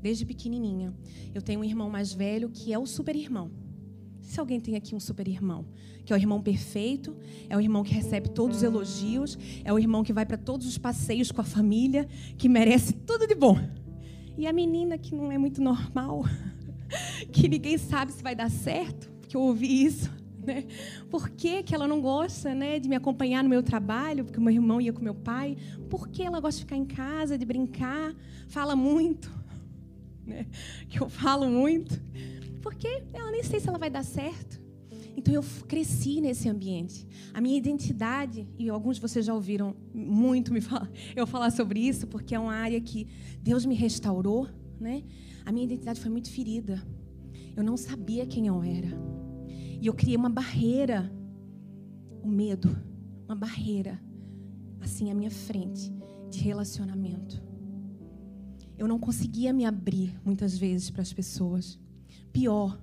desde 0.00 0.24
pequenininha. 0.24 0.94
Eu 1.34 1.42
tenho 1.42 1.60
um 1.60 1.64
irmão 1.64 1.90
mais 1.90 2.12
velho 2.12 2.48
que 2.48 2.72
é 2.72 2.78
o 2.78 2.86
super 2.86 3.14
irmão. 3.14 3.50
Se 4.22 4.38
alguém 4.38 4.60
tem 4.60 4.76
aqui 4.76 4.94
um 4.94 5.00
super 5.00 5.26
irmão, 5.26 5.66
que 6.04 6.12
é 6.12 6.16
o 6.16 6.18
irmão 6.18 6.40
perfeito, 6.40 7.16
é 7.48 7.56
o 7.56 7.60
irmão 7.60 7.82
que 7.82 7.92
recebe 7.92 8.28
todos 8.28 8.58
os 8.58 8.62
elogios, 8.62 9.38
é 9.64 9.72
o 9.72 9.78
irmão 9.78 10.02
que 10.02 10.12
vai 10.12 10.26
para 10.26 10.36
todos 10.36 10.66
os 10.66 10.78
passeios 10.78 11.32
com 11.32 11.40
a 11.40 11.44
família, 11.44 12.06
que 12.36 12.48
merece 12.48 12.92
tudo 12.92 13.26
de 13.26 13.34
bom. 13.34 13.58
E 14.38 14.46
a 14.46 14.52
menina 14.52 14.96
que 14.96 15.16
não 15.16 15.32
é 15.32 15.36
muito 15.36 15.60
normal, 15.60 16.24
que 17.32 17.48
ninguém 17.48 17.76
sabe 17.76 18.12
se 18.12 18.22
vai 18.22 18.36
dar 18.36 18.48
certo, 18.48 19.10
porque 19.20 19.36
eu 19.36 19.40
ouvi 19.40 19.84
isso, 19.84 20.08
né? 20.46 20.64
Por 21.10 21.28
que, 21.28 21.64
que 21.64 21.74
ela 21.74 21.88
não 21.88 22.00
gosta, 22.00 22.54
né, 22.54 22.78
de 22.78 22.88
me 22.88 22.94
acompanhar 22.94 23.42
no 23.42 23.50
meu 23.50 23.64
trabalho, 23.64 24.24
porque 24.24 24.38
o 24.38 24.40
meu 24.40 24.54
irmão 24.54 24.80
ia 24.80 24.92
com 24.92 25.02
meu 25.02 25.14
pai? 25.14 25.56
Por 25.90 26.06
que 26.06 26.22
ela 26.22 26.38
gosta 26.38 26.60
de 26.60 26.66
ficar 26.66 26.76
em 26.76 26.84
casa, 26.84 27.36
de 27.36 27.44
brincar, 27.44 28.14
fala 28.46 28.76
muito, 28.76 29.28
né? 30.24 30.46
Que 30.88 31.00
eu 31.00 31.08
falo 31.08 31.48
muito. 31.48 32.00
Porque 32.62 33.02
ela 33.12 33.32
nem 33.32 33.42
sei 33.42 33.58
se 33.58 33.68
ela 33.68 33.76
vai 33.76 33.90
dar 33.90 34.04
certo. 34.04 34.60
Então 35.18 35.34
eu 35.34 35.42
cresci 35.66 36.20
nesse 36.20 36.48
ambiente. 36.48 37.04
A 37.34 37.40
minha 37.40 37.58
identidade, 37.58 38.48
e 38.56 38.68
alguns 38.68 38.96
de 38.96 39.02
vocês 39.02 39.26
já 39.26 39.34
ouviram 39.34 39.74
muito 39.92 40.52
me 40.52 40.60
falar, 40.62 40.88
eu 41.16 41.26
falar 41.26 41.50
sobre 41.50 41.80
isso, 41.80 42.06
porque 42.06 42.36
é 42.36 42.38
uma 42.38 42.54
área 42.54 42.80
que 42.80 43.08
Deus 43.42 43.66
me 43.66 43.74
restaurou, 43.74 44.48
né? 44.78 45.02
A 45.44 45.50
minha 45.50 45.64
identidade 45.64 46.00
foi 46.00 46.08
muito 46.08 46.30
ferida. 46.30 46.80
Eu 47.56 47.64
não 47.64 47.76
sabia 47.76 48.24
quem 48.26 48.46
eu 48.46 48.62
era. 48.62 48.96
E 49.80 49.88
eu 49.88 49.92
criei 49.92 50.16
uma 50.16 50.30
barreira, 50.30 51.12
o 52.22 52.28
medo, 52.28 52.70
uma 53.26 53.34
barreira 53.34 54.00
assim 54.80 55.10
à 55.10 55.14
minha 55.14 55.32
frente 55.32 55.92
de 56.30 56.38
relacionamento. 56.38 57.42
Eu 58.78 58.86
não 58.86 59.00
conseguia 59.00 59.52
me 59.52 59.64
abrir 59.64 60.16
muitas 60.24 60.56
vezes 60.56 60.90
para 60.90 61.02
as 61.02 61.12
pessoas 61.12 61.76
pior. 62.32 62.80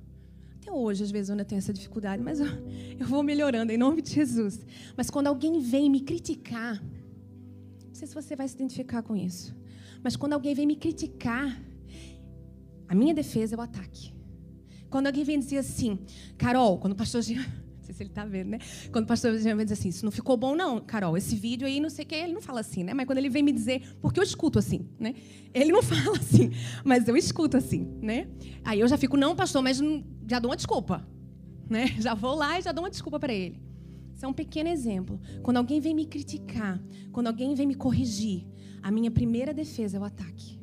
Até 0.66 0.74
hoje, 0.74 1.04
às 1.04 1.12
vezes, 1.12 1.30
eu 1.30 1.34
ainda 1.34 1.46
tenho 1.46 1.60
essa 1.60 1.72
dificuldade, 1.72 2.24
mas 2.24 2.40
eu, 2.40 2.48
eu 3.00 3.06
vou 3.06 3.22
melhorando 3.22 3.72
em 3.72 3.78
nome 3.78 4.02
de 4.02 4.12
Jesus. 4.12 4.66
Mas 4.98 5.12
quando 5.12 5.28
alguém 5.28 5.60
vem 5.60 5.92
me 5.92 6.02
criticar, 6.02 6.82
não 6.82 7.94
sei 7.94 8.08
se 8.08 8.16
você 8.16 8.36
vai 8.36 8.48
se 8.48 8.56
identificar 8.56 9.04
com 9.04 9.16
isso, 9.16 9.56
mas 10.04 10.16
quando 10.16 10.34
alguém 10.34 10.56
vem 10.56 10.66
me 10.66 10.76
criticar, 10.76 11.62
a 12.88 12.96
minha 12.96 13.14
defesa 13.14 13.54
é 13.54 13.58
o 13.60 13.62
ataque. 13.62 14.12
Quando 14.90 15.06
alguém 15.06 15.24
vem 15.24 15.38
dizer 15.38 15.60
assim, 15.60 16.00
Carol, 16.36 16.80
quando 16.80 16.94
o 16.94 16.96
pastor 16.96 17.22
Jean 17.22 17.46
sei 17.86 17.96
se 17.96 18.04
ele 18.04 18.10
está 18.10 18.26
vendo, 18.26 18.50
né? 18.50 18.60
Quando 18.92 19.06
o 19.06 19.08
pastor 19.08 19.32
vem 19.32 19.56
dizer 19.58 19.74
assim, 19.74 19.90
isso 19.90 20.04
não 20.04 20.12
ficou 20.12 20.36
bom 20.36 20.56
não, 20.56 20.80
Carol, 20.80 21.16
esse 21.18 21.36
vídeo 21.36 21.68
aí, 21.68 21.80
não 21.80 21.90
sei 21.90 22.04
o 22.04 22.08
que, 22.08 22.16
ele 22.16 22.34
não 22.34 22.42
fala 22.42 22.60
assim, 22.60 22.84
né? 22.84 22.94
Mas 22.94 23.06
quando 23.06 23.20
ele 23.20 23.30
vem 23.30 23.44
me 23.44 23.52
dizer, 23.52 23.96
porque 24.02 24.20
eu 24.20 24.24
escuto 24.24 24.60
assim, 24.60 24.88
né? 25.00 25.16
Ele 25.54 25.72
não 25.72 25.82
fala 25.84 26.18
assim, 26.18 26.52
mas 26.84 27.08
eu 27.08 27.16
escuto 27.16 27.58
assim, 27.58 27.88
né? 28.02 28.28
Aí 28.64 28.80
eu 28.80 28.88
já 28.88 28.98
fico, 28.98 29.16
não, 29.16 29.36
pastor, 29.36 29.62
mas 29.62 29.80
já 30.28 30.40
dou 30.40 30.50
uma 30.50 30.58
desculpa, 30.58 31.08
né? 31.70 31.88
Já 32.00 32.14
vou 32.14 32.36
lá 32.36 32.60
e 32.60 32.62
já 32.62 32.72
dou 32.72 32.84
uma 32.84 32.90
desculpa 32.90 33.20
para 33.20 33.34
ele. 33.34 33.60
Isso 34.14 34.24
é 34.24 34.28
um 34.28 34.34
pequeno 34.34 34.70
exemplo. 34.70 35.20
Quando 35.42 35.58
alguém 35.58 35.80
vem 35.82 35.94
me 35.94 36.06
criticar, 36.06 36.82
quando 37.12 37.28
alguém 37.28 37.54
vem 37.56 37.68
me 37.68 37.76
corrigir, 37.76 38.46
a 38.82 38.92
minha 38.92 39.10
primeira 39.12 39.54
defesa 39.54 39.98
é 39.98 40.00
o 40.00 40.04
ataque. 40.04 40.60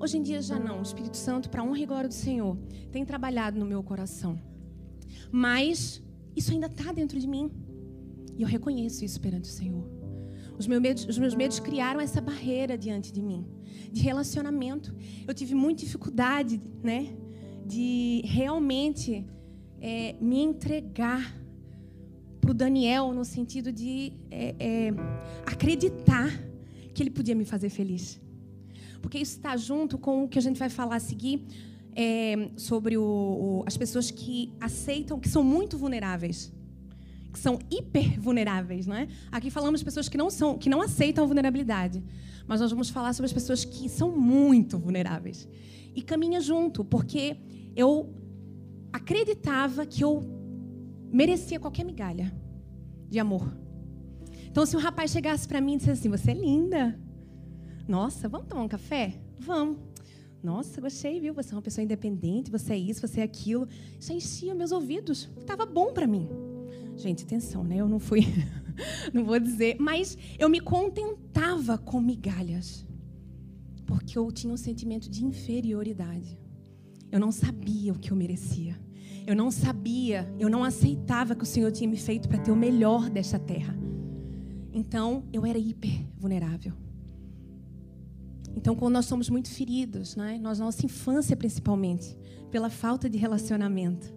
Hoje 0.00 0.16
em 0.16 0.22
dia 0.22 0.40
já 0.40 0.58
não. 0.58 0.78
O 0.78 0.82
Espírito 0.82 1.16
Santo, 1.16 1.50
para 1.50 1.64
honra 1.64 1.80
e 1.80 1.86
glória 1.86 2.08
do 2.08 2.14
Senhor, 2.14 2.56
tem 2.92 3.04
trabalhado 3.04 3.58
no 3.58 3.66
meu 3.66 3.82
coração. 3.82 4.38
Mas 5.30 6.02
isso 6.34 6.52
ainda 6.52 6.66
está 6.66 6.92
dentro 6.92 7.18
de 7.18 7.26
mim. 7.26 7.50
E 8.36 8.42
eu 8.42 8.48
reconheço 8.48 9.04
isso 9.04 9.20
perante 9.20 9.48
o 9.50 9.52
Senhor. 9.52 9.84
Os 10.58 10.66
meus, 10.66 10.82
medos, 10.82 11.06
os 11.06 11.18
meus 11.18 11.34
medos 11.34 11.60
criaram 11.60 12.00
essa 12.00 12.20
barreira 12.20 12.76
diante 12.76 13.12
de 13.12 13.22
mim, 13.22 13.46
de 13.92 14.02
relacionamento. 14.02 14.94
Eu 15.26 15.32
tive 15.32 15.54
muita 15.54 15.84
dificuldade, 15.84 16.60
né, 16.82 17.16
de 17.64 18.22
realmente 18.24 19.24
é, 19.80 20.16
me 20.20 20.40
entregar 20.40 21.36
para 22.40 22.50
o 22.50 22.54
Daniel 22.54 23.12
no 23.12 23.24
sentido 23.24 23.70
de 23.70 24.12
é, 24.30 24.54
é, 24.58 24.90
acreditar 25.46 26.30
que 26.92 27.02
ele 27.02 27.10
podia 27.10 27.34
me 27.34 27.44
fazer 27.44 27.68
feliz. 27.68 28.20
Porque 29.00 29.18
isso 29.18 29.36
está 29.36 29.56
junto 29.56 29.96
com 29.96 30.24
o 30.24 30.28
que 30.28 30.38
a 30.38 30.42
gente 30.42 30.58
vai 30.58 30.68
falar 30.68 30.96
a 30.96 31.00
seguir 31.00 31.46
é, 31.94 32.50
sobre 32.56 32.96
o, 32.96 33.02
o, 33.02 33.64
as 33.66 33.76
pessoas 33.76 34.10
que 34.10 34.52
aceitam, 34.60 35.18
que 35.18 35.28
são 35.28 35.42
muito 35.42 35.76
vulneráveis, 35.76 36.52
que 37.32 37.38
são 37.38 37.58
hiper 37.70 38.20
vulneráveis, 38.20 38.86
não 38.86 38.96
é? 38.96 39.08
Aqui 39.30 39.50
falamos 39.50 39.80
de 39.80 39.84
pessoas 39.84 40.08
que 40.08 40.16
não 40.16 40.30
são, 40.30 40.58
que 40.58 40.68
não 40.68 40.80
aceitam 40.80 41.24
a 41.24 41.26
vulnerabilidade, 41.26 42.02
mas 42.46 42.60
nós 42.60 42.70
vamos 42.70 42.90
falar 42.90 43.12
sobre 43.12 43.26
as 43.26 43.32
pessoas 43.32 43.64
que 43.64 43.88
são 43.88 44.10
muito 44.16 44.78
vulneráveis 44.78 45.48
e 45.94 46.02
caminha 46.02 46.40
junto, 46.40 46.84
porque 46.84 47.36
eu 47.76 48.14
acreditava 48.92 49.84
que 49.84 50.02
eu 50.02 50.24
merecia 51.12 51.60
qualquer 51.60 51.84
migalha 51.84 52.32
de 53.08 53.18
amor. 53.18 53.56
Então, 54.50 54.64
se 54.64 54.76
um 54.76 54.80
rapaz 54.80 55.10
chegasse 55.10 55.46
para 55.46 55.60
mim 55.60 55.74
e 55.74 55.76
dissesse 55.76 56.00
assim: 56.00 56.10
"Você 56.10 56.30
é 56.30 56.34
linda, 56.34 56.98
nossa, 57.86 58.28
vamos 58.28 58.48
tomar 58.48 58.62
um 58.62 58.68
café? 58.68 59.14
Vamos. 59.38 59.78
Nossa, 60.42 60.80
gostei, 60.80 61.20
viu? 61.20 61.34
Você 61.34 61.52
é 61.52 61.56
uma 61.56 61.62
pessoa 61.62 61.84
independente, 61.84 62.50
você 62.50 62.74
é 62.74 62.78
isso, 62.78 63.06
você 63.06 63.20
é 63.20 63.24
aquilo. 63.24 63.66
Isso 63.98 64.12
enchia 64.12 64.54
meus 64.54 64.72
ouvidos. 64.72 65.28
Estava 65.36 65.66
bom 65.66 65.92
para 65.92 66.06
mim. 66.06 66.28
Gente, 66.96 67.24
atenção, 67.24 67.64
né? 67.64 67.76
Eu 67.76 67.88
não 67.88 67.98
fui, 67.98 68.20
não 69.12 69.24
vou 69.24 69.38
dizer, 69.38 69.76
mas 69.78 70.16
eu 70.38 70.48
me 70.48 70.60
contentava 70.60 71.76
com 71.76 72.00
migalhas. 72.00 72.86
Porque 73.86 74.18
eu 74.18 74.30
tinha 74.30 74.52
um 74.52 74.56
sentimento 74.56 75.08
de 75.10 75.24
inferioridade. 75.24 76.38
Eu 77.10 77.18
não 77.18 77.32
sabia 77.32 77.92
o 77.92 77.98
que 77.98 78.10
eu 78.10 78.16
merecia. 78.16 78.78
Eu 79.26 79.34
não 79.34 79.50
sabia, 79.50 80.32
eu 80.38 80.48
não 80.48 80.64
aceitava 80.64 81.34
que 81.34 81.42
o 81.42 81.46
Senhor 81.46 81.70
tinha 81.70 81.88
me 81.88 81.96
feito 81.96 82.28
para 82.28 82.38
ter 82.38 82.50
o 82.50 82.56
melhor 82.56 83.10
desta 83.10 83.38
terra. 83.38 83.76
Então, 84.72 85.24
eu 85.32 85.44
era 85.44 85.58
hiper 85.58 86.06
vulnerável. 86.16 86.72
Então, 88.58 88.74
quando 88.74 88.94
nós 88.94 89.06
somos 89.06 89.30
muito 89.30 89.48
feridos, 89.48 90.16
né? 90.16 90.36
nós, 90.42 90.58
nossa 90.58 90.84
infância 90.84 91.36
principalmente, 91.36 92.16
pela 92.50 92.68
falta 92.68 93.08
de 93.08 93.16
relacionamento, 93.16 94.12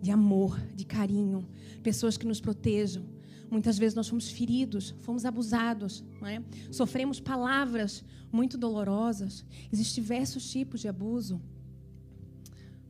de 0.00 0.10
amor, 0.10 0.58
de 0.74 0.86
carinho, 0.86 1.46
pessoas 1.82 2.16
que 2.16 2.26
nos 2.26 2.40
protejam, 2.40 3.04
Muitas 3.50 3.78
vezes 3.78 3.94
nós 3.94 4.08
fomos 4.08 4.30
feridos, 4.30 4.94
fomos 5.02 5.24
abusados, 5.24 6.02
é? 6.22 6.42
sofremos 6.72 7.20
palavras 7.20 8.02
muito 8.32 8.56
dolorosas. 8.56 9.44
Existem 9.70 10.02
diversos 10.02 10.50
tipos 10.50 10.80
de 10.80 10.88
abuso. 10.88 11.40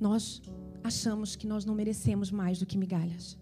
Nós 0.00 0.40
achamos 0.82 1.34
que 1.36 1.46
nós 1.46 1.66
não 1.66 1.74
merecemos 1.74 2.30
mais 2.30 2.60
do 2.60 2.64
que 2.64 2.78
migalhas. 2.78 3.36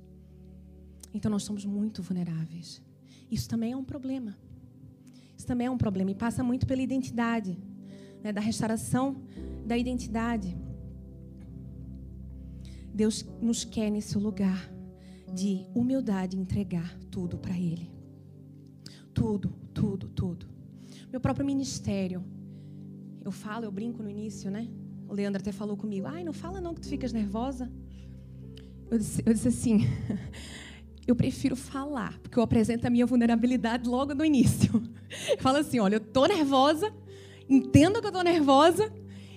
Então 1.14 1.30
nós 1.30 1.44
somos 1.44 1.64
muito 1.64 2.02
vulneráveis. 2.02 2.82
Isso 3.30 3.48
também 3.48 3.70
é 3.72 3.76
um 3.76 3.84
problema. 3.84 4.36
Isso 5.42 5.48
também 5.48 5.66
é 5.66 5.70
um 5.72 5.76
problema 5.76 6.08
e 6.12 6.14
passa 6.14 6.40
muito 6.44 6.68
pela 6.68 6.80
identidade, 6.80 7.58
né? 8.22 8.32
da 8.32 8.40
restauração 8.40 9.16
da 9.66 9.76
identidade. 9.76 10.56
Deus 12.94 13.26
nos 13.40 13.64
quer 13.64 13.90
nesse 13.90 14.16
lugar 14.16 14.72
de 15.34 15.66
humildade 15.74 16.38
entregar 16.38 16.96
tudo 17.10 17.38
para 17.38 17.58
Ele. 17.58 17.90
Tudo, 19.12 19.52
tudo, 19.74 20.08
tudo. 20.10 20.46
Meu 21.10 21.20
próprio 21.20 21.44
ministério. 21.44 22.22
Eu 23.24 23.32
falo, 23.32 23.64
eu 23.64 23.72
brinco 23.72 24.00
no 24.00 24.08
início, 24.08 24.48
né? 24.48 24.68
O 25.08 25.12
Leandro 25.12 25.42
até 25.42 25.50
falou 25.50 25.76
comigo. 25.76 26.06
Ai, 26.06 26.22
não 26.22 26.32
fala 26.32 26.60
não 26.60 26.72
que 26.72 26.82
tu 26.82 26.88
ficas 26.88 27.12
nervosa. 27.12 27.68
Eu 28.88 28.96
disse, 28.96 29.22
eu 29.26 29.34
disse 29.34 29.48
assim. 29.48 29.78
eu 31.06 31.16
prefiro 31.16 31.56
falar, 31.56 32.18
porque 32.20 32.38
eu 32.38 32.42
apresento 32.42 32.86
a 32.86 32.90
minha 32.90 33.06
vulnerabilidade 33.06 33.88
logo 33.88 34.14
no 34.14 34.24
início. 34.24 34.82
Eu 35.30 35.38
falo 35.38 35.58
assim: 35.58 35.78
olha, 35.78 35.96
eu 35.96 36.00
tô 36.00 36.24
nervosa, 36.24 36.90
entendo 37.46 38.00
que 38.00 38.06
eu 38.06 38.12
tô 38.12 38.22
nervosa, 38.22 38.90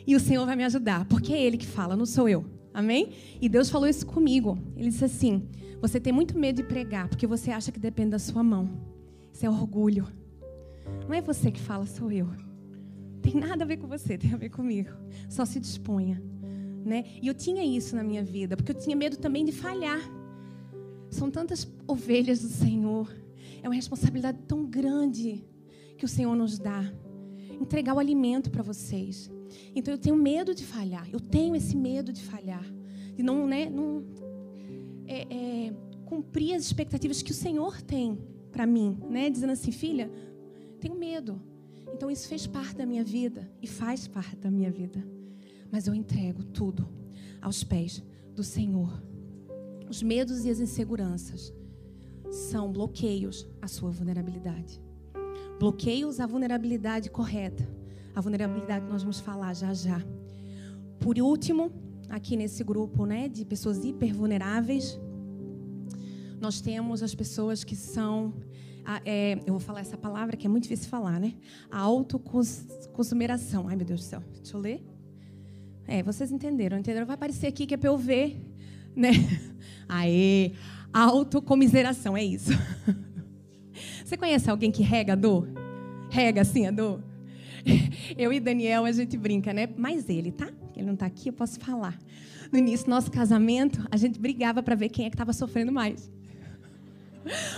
e 0.07 0.15
o 0.15 0.19
Senhor 0.21 0.45
vai 0.45 0.55
me 0.55 0.63
ajudar, 0.63 1.03
porque 1.05 1.33
é 1.33 1.41
Ele 1.41 1.57
que 1.57 1.65
fala, 1.65 1.97
não 1.97 2.05
sou 2.05 2.29
eu. 2.29 2.45
Amém? 2.73 3.09
E 3.41 3.49
Deus 3.49 3.69
falou 3.69 3.87
isso 3.87 4.05
comigo. 4.05 4.57
Ele 4.75 4.89
disse 4.89 5.03
assim: 5.03 5.49
você 5.81 5.99
tem 5.99 6.11
muito 6.11 6.37
medo 6.37 6.57
de 6.57 6.63
pregar 6.63 7.07
porque 7.07 7.27
você 7.27 7.51
acha 7.51 7.71
que 7.71 7.79
depende 7.79 8.11
da 8.11 8.19
sua 8.19 8.43
mão. 8.43 8.69
Isso 9.31 9.45
é 9.45 9.49
orgulho. 9.49 10.07
Não 11.07 11.13
é 11.13 11.21
você 11.21 11.51
que 11.51 11.59
fala, 11.59 11.85
sou 11.85 12.11
eu. 12.11 12.27
Tem 13.21 13.35
nada 13.35 13.63
a 13.63 13.67
ver 13.67 13.77
com 13.77 13.87
você, 13.87 14.17
tem 14.17 14.33
a 14.33 14.37
ver 14.37 14.49
comigo. 14.49 14.89
Só 15.29 15.45
se 15.45 15.59
disponha. 15.59 16.21
Né? 16.83 17.03
E 17.21 17.27
eu 17.27 17.33
tinha 17.33 17.63
isso 17.63 17.95
na 17.95 18.03
minha 18.03 18.23
vida, 18.23 18.55
porque 18.55 18.71
eu 18.71 18.77
tinha 18.77 18.95
medo 18.95 19.17
também 19.17 19.43
de 19.43 19.51
falhar. 19.51 19.99
São 21.15 21.31
tantas 21.31 21.65
ovelhas 21.87 22.41
do 22.41 22.49
Senhor. 22.49 23.09
É 23.63 23.69
uma 23.69 23.75
responsabilidade 23.75 24.37
tão 24.45 24.65
grande 24.65 25.45
que 25.97 26.03
o 26.03 26.09
Senhor 26.09 26.35
nos 26.35 26.59
dá. 26.59 26.91
Entregar 27.61 27.93
o 27.95 27.99
alimento 27.99 28.51
para 28.51 28.61
vocês. 28.61 29.31
Então 29.73 29.93
eu 29.93 29.97
tenho 29.97 30.17
medo 30.17 30.53
de 30.53 30.65
falhar. 30.65 31.07
Eu 31.13 31.21
tenho 31.21 31.55
esse 31.55 31.73
medo 31.77 32.11
de 32.11 32.21
falhar. 32.21 32.65
De 33.15 33.23
não, 33.23 33.47
né, 33.47 33.69
não 33.69 34.03
é, 35.07 35.21
é, 35.33 35.73
cumprir 36.03 36.53
as 36.53 36.65
expectativas 36.65 37.21
que 37.21 37.31
o 37.31 37.35
Senhor 37.35 37.81
tem 37.81 38.19
para 38.51 38.65
mim, 38.65 38.97
né? 39.09 39.29
Dizendo 39.29 39.53
assim, 39.53 39.71
filha, 39.71 40.11
tenho 40.81 40.95
medo. 40.95 41.41
Então 41.93 42.11
isso 42.11 42.27
fez 42.27 42.45
parte 42.45 42.75
da 42.75 42.85
minha 42.85 43.05
vida 43.05 43.49
e 43.61 43.67
faz 43.67 44.05
parte 44.05 44.35
da 44.35 44.51
minha 44.51 44.69
vida. 44.69 45.01
Mas 45.71 45.87
eu 45.87 45.95
entrego 45.95 46.43
tudo 46.43 46.85
aos 47.41 47.63
pés 47.63 48.03
do 48.35 48.43
Senhor. 48.43 49.01
Os 49.89 50.01
medos 50.01 50.45
e 50.45 50.49
as 50.49 50.59
inseguranças 50.59 51.53
são 52.31 52.71
bloqueios 52.71 53.47
à 53.61 53.67
sua 53.67 53.91
vulnerabilidade. 53.91 54.81
Bloqueios 55.59 56.19
à 56.19 56.25
vulnerabilidade 56.25 57.09
correta. 57.09 57.67
A 58.13 58.21
vulnerabilidade 58.21 58.85
que 58.85 58.91
nós 58.91 59.03
vamos 59.03 59.19
falar 59.19 59.53
já 59.53 59.73
já. 59.73 60.01
Por 60.99 61.19
último, 61.19 61.71
aqui 62.09 62.35
nesse 62.35 62.63
grupo 62.63 63.05
né, 63.05 63.27
de 63.27 63.45
pessoas 63.45 63.83
hipervulneráveis, 63.83 64.99
nós 66.39 66.61
temos 66.61 67.01
as 67.03 67.15
pessoas 67.15 67.63
que 67.63 67.75
são. 67.75 68.33
É, 69.03 69.33
eu 69.45 69.53
vou 69.53 69.59
falar 69.59 69.79
essa 69.79 69.97
palavra 69.97 70.37
que 70.37 70.45
é 70.45 70.49
muito 70.49 70.63
difícil 70.63 70.87
falar, 70.89 71.19
né? 71.19 71.33
A 71.71 71.79
autoconsumeração. 71.79 73.67
Ai, 73.67 73.75
meu 73.75 73.85
Deus 73.85 74.01
do 74.01 74.05
céu. 74.05 74.21
Deixa 74.35 74.55
eu 74.55 74.61
ler. 74.61 74.85
É, 75.87 76.03
vocês 76.03 76.31
entenderam, 76.31 76.77
entenderam? 76.77 77.05
Vai 77.05 77.15
aparecer 77.15 77.47
aqui 77.47 77.65
que 77.65 77.73
é 77.73 77.77
para 77.77 77.89
eu 77.89 77.97
ver, 77.97 78.39
né? 78.95 79.11
Aê! 79.87 80.51
Autocomiseração, 80.93 82.15
é 82.15 82.23
isso. 82.23 82.51
Você 84.03 84.15
conhece 84.15 84.49
alguém 84.49 84.71
que 84.71 84.81
rega 84.81 85.13
a 85.13 85.15
dor? 85.15 85.47
Rega 86.09 86.41
assim 86.41 86.65
a 86.67 86.71
dor? 86.71 87.03
Eu 88.17 88.31
e 88.31 88.39
Daniel, 88.39 88.85
a 88.85 88.91
gente 88.91 89.17
brinca, 89.17 89.51
né? 89.51 89.67
Mas 89.75 90.07
ele, 90.07 90.31
tá? 90.31 90.47
Ele 90.75 90.85
não 90.85 90.93
está 90.93 91.05
aqui, 91.05 91.29
eu 91.29 91.33
posso 91.33 91.59
falar. 91.59 91.97
No 92.51 92.59
início 92.59 92.85
do 92.85 92.89
nosso 92.89 93.11
casamento, 93.11 93.85
a 93.91 93.97
gente 93.97 94.19
brigava 94.19 94.61
para 94.61 94.75
ver 94.75 94.89
quem 94.89 95.05
é 95.05 95.09
que 95.09 95.15
estava 95.15 95.33
sofrendo 95.33 95.71
mais. 95.71 96.09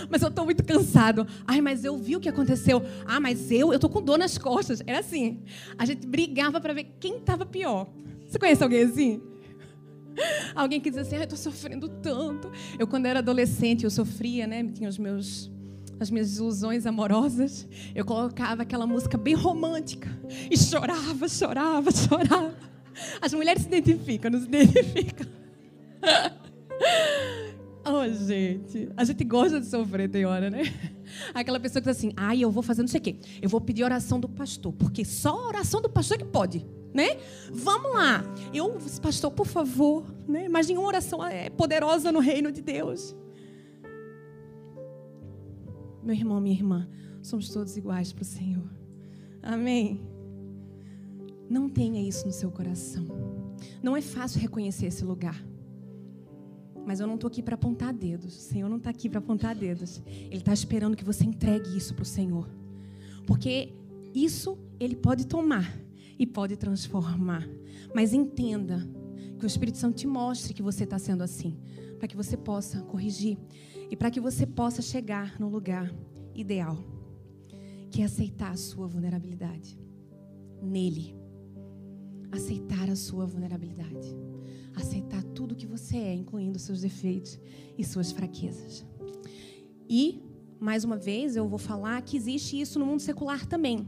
Mas 0.08 0.22
eu 0.22 0.28
estou 0.28 0.44
muito 0.44 0.64
cansado. 0.64 1.26
Ai, 1.46 1.60
mas 1.60 1.84
eu 1.84 1.96
vi 1.96 2.16
o 2.16 2.20
que 2.20 2.28
aconteceu. 2.28 2.82
Ah, 3.06 3.20
mas 3.20 3.50
eu, 3.50 3.68
eu 3.68 3.76
estou 3.76 3.90
com 3.90 4.00
dor 4.00 4.18
nas 4.18 4.38
costas. 4.38 4.82
Era 4.86 5.00
assim. 5.00 5.42
A 5.76 5.84
gente 5.84 6.06
brigava 6.06 6.60
para 6.60 6.72
ver 6.72 6.96
quem 6.98 7.18
estava 7.18 7.44
pior. 7.44 7.86
Você 8.26 8.38
conhece 8.38 8.62
alguém 8.62 8.82
assim? 8.82 9.20
Alguém 10.54 10.80
que 10.80 10.90
diz 10.90 10.98
assim, 10.98 11.16
ai, 11.16 11.24
estou 11.24 11.38
sofrendo 11.38 11.88
tanto. 11.88 12.50
Eu, 12.78 12.86
quando 12.86 13.06
era 13.06 13.18
adolescente, 13.20 13.84
eu 13.84 13.90
sofria, 13.90 14.46
né? 14.46 14.64
Tinha 14.64 14.88
os 14.88 14.98
meus 14.98 15.50
as 16.00 16.10
minhas 16.10 16.36
ilusões 16.36 16.86
amorosas, 16.86 17.66
eu 17.92 18.04
colocava 18.04 18.62
aquela 18.62 18.86
música 18.86 19.18
bem 19.18 19.34
romântica 19.34 20.08
e 20.48 20.56
chorava, 20.56 21.28
chorava, 21.28 21.90
chorava. 21.90 22.54
As 23.20 23.34
mulheres 23.34 23.62
se 23.62 23.68
identificam, 23.68 24.30
não 24.30 24.40
se 24.40 24.46
identificam. 24.46 25.26
Oh, 27.90 28.06
gente. 28.06 28.90
A 28.94 29.02
gente 29.02 29.24
gosta 29.24 29.58
de 29.58 29.66
sofrer, 29.66 30.10
tem 30.10 30.26
hora, 30.26 30.50
né? 30.50 30.62
Aquela 31.32 31.58
pessoa 31.58 31.80
que 31.80 31.88
diz 31.88 31.96
assim, 31.96 32.12
ai, 32.14 32.40
eu 32.40 32.50
vou 32.50 32.62
fazer 32.62 32.82
não 32.82 32.88
sei 32.88 33.00
o 33.00 33.02
quê. 33.02 33.16
Eu 33.40 33.48
vou 33.48 33.62
pedir 33.62 33.82
oração 33.82 34.20
do 34.20 34.28
pastor, 34.28 34.74
porque 34.74 35.06
só 35.06 35.30
a 35.30 35.48
oração 35.48 35.80
do 35.80 35.88
pastor 35.88 36.16
é 36.16 36.18
que 36.18 36.26
pode, 36.26 36.66
né? 36.92 37.18
Vamos 37.50 37.92
lá. 37.92 38.22
Eu, 38.52 38.78
pastor, 39.02 39.30
por 39.30 39.46
favor, 39.46 40.04
né? 40.26 40.48
Mas 40.48 40.68
nenhuma 40.68 40.88
oração 40.88 41.24
é 41.24 41.50
poderosa 41.50 42.10
no 42.10 42.20
reino 42.20 42.50
de 42.50 42.62
Deus. 42.62 43.14
Meu 46.02 46.14
irmão, 46.14 46.40
minha 46.40 46.54
irmã, 46.54 46.88
somos 47.22 47.50
todos 47.50 47.76
iguais 47.76 48.12
para 48.12 48.22
o 48.22 48.24
Senhor. 48.24 48.70
Amém? 49.42 50.00
Não 51.48 51.68
tenha 51.68 52.06
isso 52.06 52.26
no 52.26 52.32
seu 52.32 52.50
coração. 52.50 53.06
Não 53.82 53.96
é 53.96 54.00
fácil 54.00 54.40
reconhecer 54.40 54.86
esse 54.86 55.04
lugar. 55.04 55.44
Mas 56.86 57.00
eu 57.00 57.06
não 57.06 57.16
estou 57.16 57.28
aqui 57.28 57.42
para 57.42 57.54
apontar 57.54 57.92
dedos. 57.92 58.34
O 58.36 58.40
Senhor 58.40 58.68
não 58.68 58.78
está 58.78 58.90
aqui 58.90 59.08
para 59.08 59.18
apontar 59.18 59.54
dedos. 59.54 60.02
Ele 60.06 60.36
está 60.38 60.54
esperando 60.54 60.96
que 60.96 61.04
você 61.04 61.24
entregue 61.24 61.76
isso 61.76 61.94
para 61.94 62.02
o 62.02 62.06
Senhor. 62.06 62.48
Porque 63.26 63.74
isso 64.14 64.58
Ele 64.80 64.96
pode 64.96 65.26
tomar 65.26 65.70
e 66.18 66.26
pode 66.26 66.56
transformar. 66.56 67.48
Mas 67.94 68.12
entenda 68.12 68.88
que 69.38 69.44
o 69.44 69.46
Espírito 69.46 69.78
Santo 69.78 69.96
te 69.96 70.06
mostre 70.06 70.52
que 70.52 70.62
você 70.62 70.84
está 70.84 70.98
sendo 70.98 71.22
assim. 71.22 71.56
Para 71.98 72.08
que 72.08 72.16
você 72.16 72.36
possa 72.36 72.80
corrigir. 72.82 73.38
E 73.90 73.96
para 73.96 74.10
que 74.10 74.20
você 74.20 74.46
possa 74.46 74.82
chegar 74.82 75.38
no 75.38 75.48
lugar 75.48 75.94
ideal. 76.34 76.76
Que 77.90 78.02
é 78.02 78.04
aceitar 78.04 78.50
a 78.50 78.56
sua 78.56 78.86
vulnerabilidade. 78.86 79.78
Nele 80.62 81.18
aceitar 82.30 82.88
a 82.90 82.96
sua 82.96 83.26
vulnerabilidade, 83.26 84.16
aceitar 84.74 85.22
tudo 85.22 85.56
que 85.56 85.66
você 85.66 85.96
é, 85.96 86.14
incluindo 86.14 86.58
seus 86.58 86.80
defeitos 86.80 87.38
e 87.76 87.84
suas 87.84 88.12
fraquezas. 88.12 88.84
E, 89.88 90.22
mais 90.60 90.84
uma 90.84 90.96
vez, 90.96 91.36
eu 91.36 91.48
vou 91.48 91.58
falar 91.58 92.00
que 92.02 92.16
existe 92.16 92.60
isso 92.60 92.78
no 92.78 92.86
mundo 92.86 93.00
secular 93.00 93.46
também. 93.46 93.86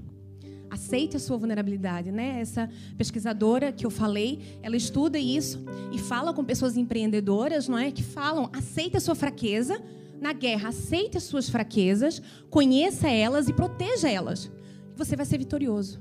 Aceite 0.71 1.17
a 1.17 1.21
sua 1.21 1.37
vulnerabilidade, 1.37 2.13
né? 2.13 2.41
Essa 2.41 2.71
pesquisadora 2.97 3.73
que 3.73 3.85
eu 3.85 3.91
falei, 3.91 4.59
ela 4.63 4.77
estuda 4.77 5.19
isso 5.19 5.65
e 5.93 5.99
fala 5.99 6.33
com 6.33 6.45
pessoas 6.45 6.77
empreendedoras, 6.77 7.67
não 7.67 7.77
é? 7.77 7.91
Que 7.91 8.03
falam: 8.03 8.49
aceite 8.53 8.97
a 8.97 9.01
sua 9.01 9.15
fraqueza 9.15 9.83
na 10.21 10.33
guerra, 10.33 10.69
aceite 10.69 11.17
as 11.17 11.25
suas 11.25 11.49
fraquezas, 11.49 12.23
conheça 12.51 13.09
elas 13.09 13.49
e 13.49 13.53
proteja 13.53 14.09
elas. 14.09 14.51
Você 14.95 15.17
vai 15.17 15.27
ser 15.27 15.39
vitorioso. 15.39 16.01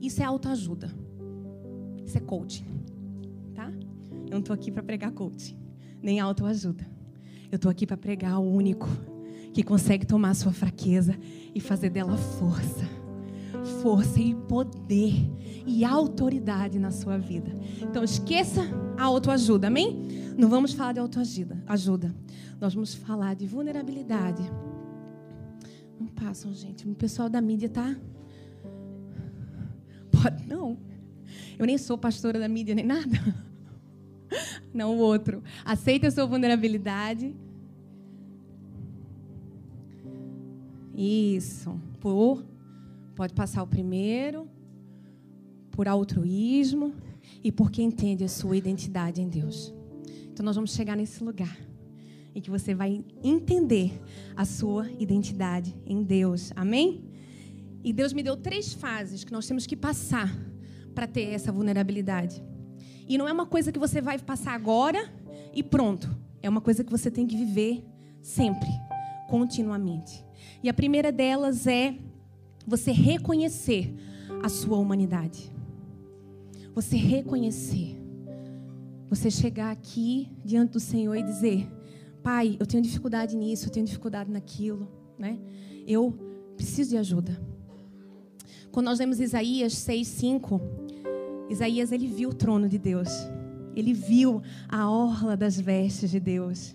Isso 0.00 0.22
é 0.22 0.24
autoajuda. 0.24 0.90
Isso 2.04 2.18
é 2.18 2.20
coaching, 2.20 2.64
tá? 3.54 3.70
Eu 4.26 4.32
não 4.32 4.38
estou 4.40 4.54
aqui 4.54 4.70
para 4.70 4.82
pregar 4.82 5.12
coaching, 5.12 5.56
nem 6.02 6.20
autoajuda. 6.20 6.86
Eu 7.50 7.56
estou 7.56 7.70
aqui 7.70 7.86
para 7.86 7.96
pregar 7.96 8.40
o 8.40 8.50
único 8.50 8.88
que 9.52 9.62
consegue 9.62 10.04
tomar 10.04 10.30
a 10.30 10.34
sua 10.34 10.52
fraqueza 10.52 11.16
e 11.54 11.60
fazer 11.60 11.90
dela 11.90 12.16
força. 12.16 13.03
Força 13.82 14.20
e 14.20 14.34
poder 14.34 15.30
e 15.66 15.84
autoridade 15.84 16.78
na 16.78 16.90
sua 16.90 17.18
vida. 17.18 17.50
Então 17.80 18.04
esqueça 18.04 18.62
a 18.98 19.04
autoajuda, 19.04 19.68
amém? 19.68 20.34
Não 20.36 20.48
vamos 20.48 20.72
falar 20.72 20.92
de 20.92 21.00
autoajuda, 21.00 21.62
ajuda. 21.66 22.14
Nós 22.60 22.74
vamos 22.74 22.94
falar 22.94 23.34
de 23.34 23.46
vulnerabilidade. 23.46 24.42
Não 25.98 26.06
passam, 26.06 26.52
gente. 26.52 26.88
O 26.88 26.94
pessoal 26.94 27.28
da 27.28 27.40
mídia 27.40 27.68
tá 27.68 27.94
Pode 30.10 30.46
não. 30.46 30.78
Eu 31.58 31.66
nem 31.66 31.76
sou 31.76 31.98
pastora 31.98 32.38
da 32.38 32.48
mídia 32.48 32.74
nem 32.74 32.84
nada. 32.84 33.18
Não 34.72 34.96
o 34.96 34.98
outro. 34.98 35.42
Aceita 35.64 36.08
a 36.08 36.10
sua 36.10 36.26
vulnerabilidade. 36.26 37.34
Isso. 40.96 41.78
Por. 42.00 42.44
Pode 43.14 43.34
passar 43.34 43.62
o 43.62 43.66
primeiro. 43.66 44.48
Por 45.70 45.88
altruísmo. 45.88 46.94
E 47.42 47.50
porque 47.50 47.82
entende 47.82 48.24
a 48.24 48.28
sua 48.28 48.56
identidade 48.56 49.20
em 49.20 49.28
Deus. 49.28 49.74
Então 50.32 50.44
nós 50.44 50.56
vamos 50.56 50.72
chegar 50.72 50.96
nesse 50.96 51.22
lugar 51.22 51.56
em 52.34 52.40
que 52.40 52.50
você 52.50 52.74
vai 52.74 53.04
entender 53.22 54.02
a 54.36 54.44
sua 54.44 54.90
identidade 54.98 55.74
em 55.86 56.02
Deus. 56.02 56.52
Amém? 56.56 57.04
E 57.84 57.92
Deus 57.92 58.12
me 58.12 58.22
deu 58.22 58.36
três 58.36 58.72
fases 58.72 59.22
que 59.22 59.32
nós 59.32 59.46
temos 59.46 59.66
que 59.66 59.76
passar 59.76 60.34
para 60.94 61.06
ter 61.06 61.28
essa 61.28 61.52
vulnerabilidade. 61.52 62.42
E 63.06 63.16
não 63.16 63.28
é 63.28 63.32
uma 63.32 63.46
coisa 63.46 63.70
que 63.70 63.78
você 63.78 64.00
vai 64.00 64.18
passar 64.18 64.54
agora 64.54 65.12
e 65.52 65.62
pronto. 65.62 66.10
É 66.42 66.48
uma 66.48 66.60
coisa 66.60 66.82
que 66.82 66.90
você 66.90 67.10
tem 67.10 67.26
que 67.26 67.36
viver 67.36 67.84
sempre, 68.20 68.68
continuamente. 69.28 70.24
E 70.62 70.68
a 70.68 70.74
primeira 70.74 71.12
delas 71.12 71.66
é 71.66 71.94
você 72.66 72.92
reconhecer 72.92 73.94
a 74.42 74.48
sua 74.48 74.78
humanidade. 74.78 75.52
Você 76.74 76.96
reconhecer. 76.96 78.00
Você 79.08 79.30
chegar 79.30 79.70
aqui 79.70 80.28
diante 80.44 80.72
do 80.72 80.80
Senhor 80.80 81.14
e 81.14 81.22
dizer: 81.22 81.68
Pai, 82.22 82.56
eu 82.58 82.66
tenho 82.66 82.82
dificuldade 82.82 83.36
nisso, 83.36 83.66
eu 83.66 83.70
tenho 83.70 83.86
dificuldade 83.86 84.30
naquilo, 84.30 84.88
né? 85.18 85.38
Eu 85.86 86.12
preciso 86.56 86.90
de 86.90 86.96
ajuda. 86.96 87.40
Quando 88.72 88.86
nós 88.86 88.98
lemos 88.98 89.20
Isaías 89.20 89.74
6, 89.74 90.08
5, 90.08 90.60
Isaías 91.48 91.92
ele 91.92 92.08
viu 92.08 92.30
o 92.30 92.34
trono 92.34 92.68
de 92.68 92.78
Deus. 92.78 93.08
Ele 93.76 93.92
viu 93.92 94.42
a 94.68 94.90
orla 94.90 95.36
das 95.36 95.60
vestes 95.60 96.10
de 96.10 96.18
Deus. 96.18 96.74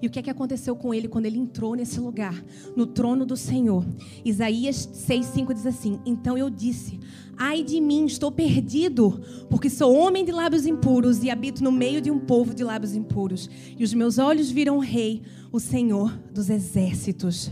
E 0.00 0.06
o 0.06 0.10
que 0.10 0.18
é 0.18 0.22
que 0.22 0.30
aconteceu 0.30 0.76
com 0.76 0.92
ele 0.92 1.08
quando 1.08 1.26
ele 1.26 1.38
entrou 1.38 1.74
nesse 1.74 1.98
lugar, 2.00 2.44
no 2.76 2.86
trono 2.86 3.24
do 3.24 3.36
Senhor? 3.36 3.84
Isaías 4.24 4.88
6:5 4.92 5.54
diz 5.54 5.66
assim: 5.66 6.00
"Então 6.04 6.36
eu 6.36 6.50
disse: 6.50 7.00
Ai 7.38 7.62
de 7.62 7.80
mim, 7.80 8.06
estou 8.06 8.32
perdido, 8.32 9.20
porque 9.50 9.68
sou 9.68 9.94
homem 9.94 10.24
de 10.24 10.32
lábios 10.32 10.64
impuros 10.64 11.22
e 11.22 11.30
habito 11.30 11.62
no 11.62 11.70
meio 11.70 12.00
de 12.00 12.10
um 12.10 12.18
povo 12.18 12.54
de 12.54 12.64
lábios 12.64 12.94
impuros, 12.94 13.50
e 13.78 13.84
os 13.84 13.92
meus 13.92 14.18
olhos 14.18 14.50
viram 14.50 14.78
o 14.78 14.80
rei, 14.80 15.22
o 15.52 15.60
Senhor 15.60 16.16
dos 16.32 16.48
exércitos." 16.48 17.50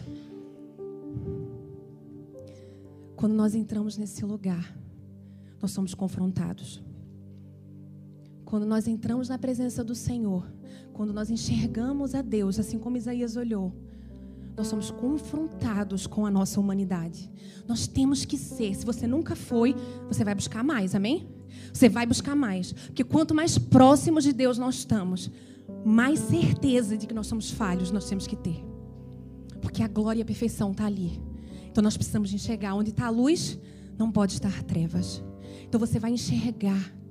Quando 3.16 3.34
nós 3.34 3.54
entramos 3.54 3.96
nesse 3.96 4.24
lugar, 4.24 4.76
nós 5.60 5.70
somos 5.70 5.94
confrontados. 5.94 6.82
Quando 8.54 8.66
nós 8.66 8.86
entramos 8.86 9.28
na 9.28 9.36
presença 9.36 9.82
do 9.82 9.96
Senhor, 9.96 10.46
quando 10.92 11.12
nós 11.12 11.28
enxergamos 11.28 12.14
a 12.14 12.22
Deus, 12.22 12.56
assim 12.56 12.78
como 12.78 12.96
Isaías 12.96 13.34
olhou, 13.34 13.72
nós 14.56 14.68
somos 14.68 14.92
confrontados 14.92 16.06
com 16.06 16.24
a 16.24 16.30
nossa 16.30 16.60
humanidade. 16.60 17.28
Nós 17.66 17.88
temos 17.88 18.24
que 18.24 18.38
ser. 18.38 18.72
Se 18.76 18.86
você 18.86 19.08
nunca 19.08 19.34
foi, 19.34 19.74
você 20.06 20.22
vai 20.22 20.36
buscar 20.36 20.62
mais, 20.62 20.94
amém? 20.94 21.26
Você 21.72 21.88
vai 21.88 22.06
buscar 22.06 22.36
mais. 22.36 22.72
Porque 22.72 23.02
quanto 23.02 23.34
mais 23.34 23.58
próximos 23.58 24.22
de 24.22 24.32
Deus 24.32 24.56
nós 24.56 24.76
estamos, 24.76 25.32
mais 25.84 26.20
certeza 26.20 26.96
de 26.96 27.08
que 27.08 27.14
nós 27.14 27.26
somos 27.26 27.50
falhos 27.50 27.90
nós 27.90 28.08
temos 28.08 28.24
que 28.24 28.36
ter. 28.36 28.64
Porque 29.60 29.82
a 29.82 29.88
glória 29.88 30.20
e 30.20 30.22
a 30.22 30.24
perfeição 30.24 30.70
está 30.70 30.86
ali. 30.86 31.20
Então 31.72 31.82
nós 31.82 31.96
precisamos 31.96 32.32
enxergar. 32.32 32.76
Onde 32.76 32.90
está 32.90 33.06
a 33.06 33.10
luz, 33.10 33.58
não 33.98 34.12
pode 34.12 34.34
estar 34.34 34.62
trevas. 34.62 35.24
Então 35.66 35.80
você 35.80 35.98
vai 35.98 36.12
enxergar. 36.12 37.02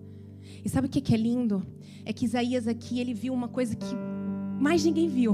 E 0.63 0.69
sabe 0.69 0.88
o 0.88 0.89
que 0.89 1.13
é 1.13 1.17
lindo? 1.17 1.65
É 2.06 2.13
que 2.13 2.26
Isaías 2.26 2.67
aqui 2.67 2.99
ele 2.99 3.13
viu 3.13 3.34
uma 3.34 3.47
coisa 3.47 3.76
que 3.76 3.95
mais 4.60 4.84
ninguém 4.84 5.10
viu 5.10 5.34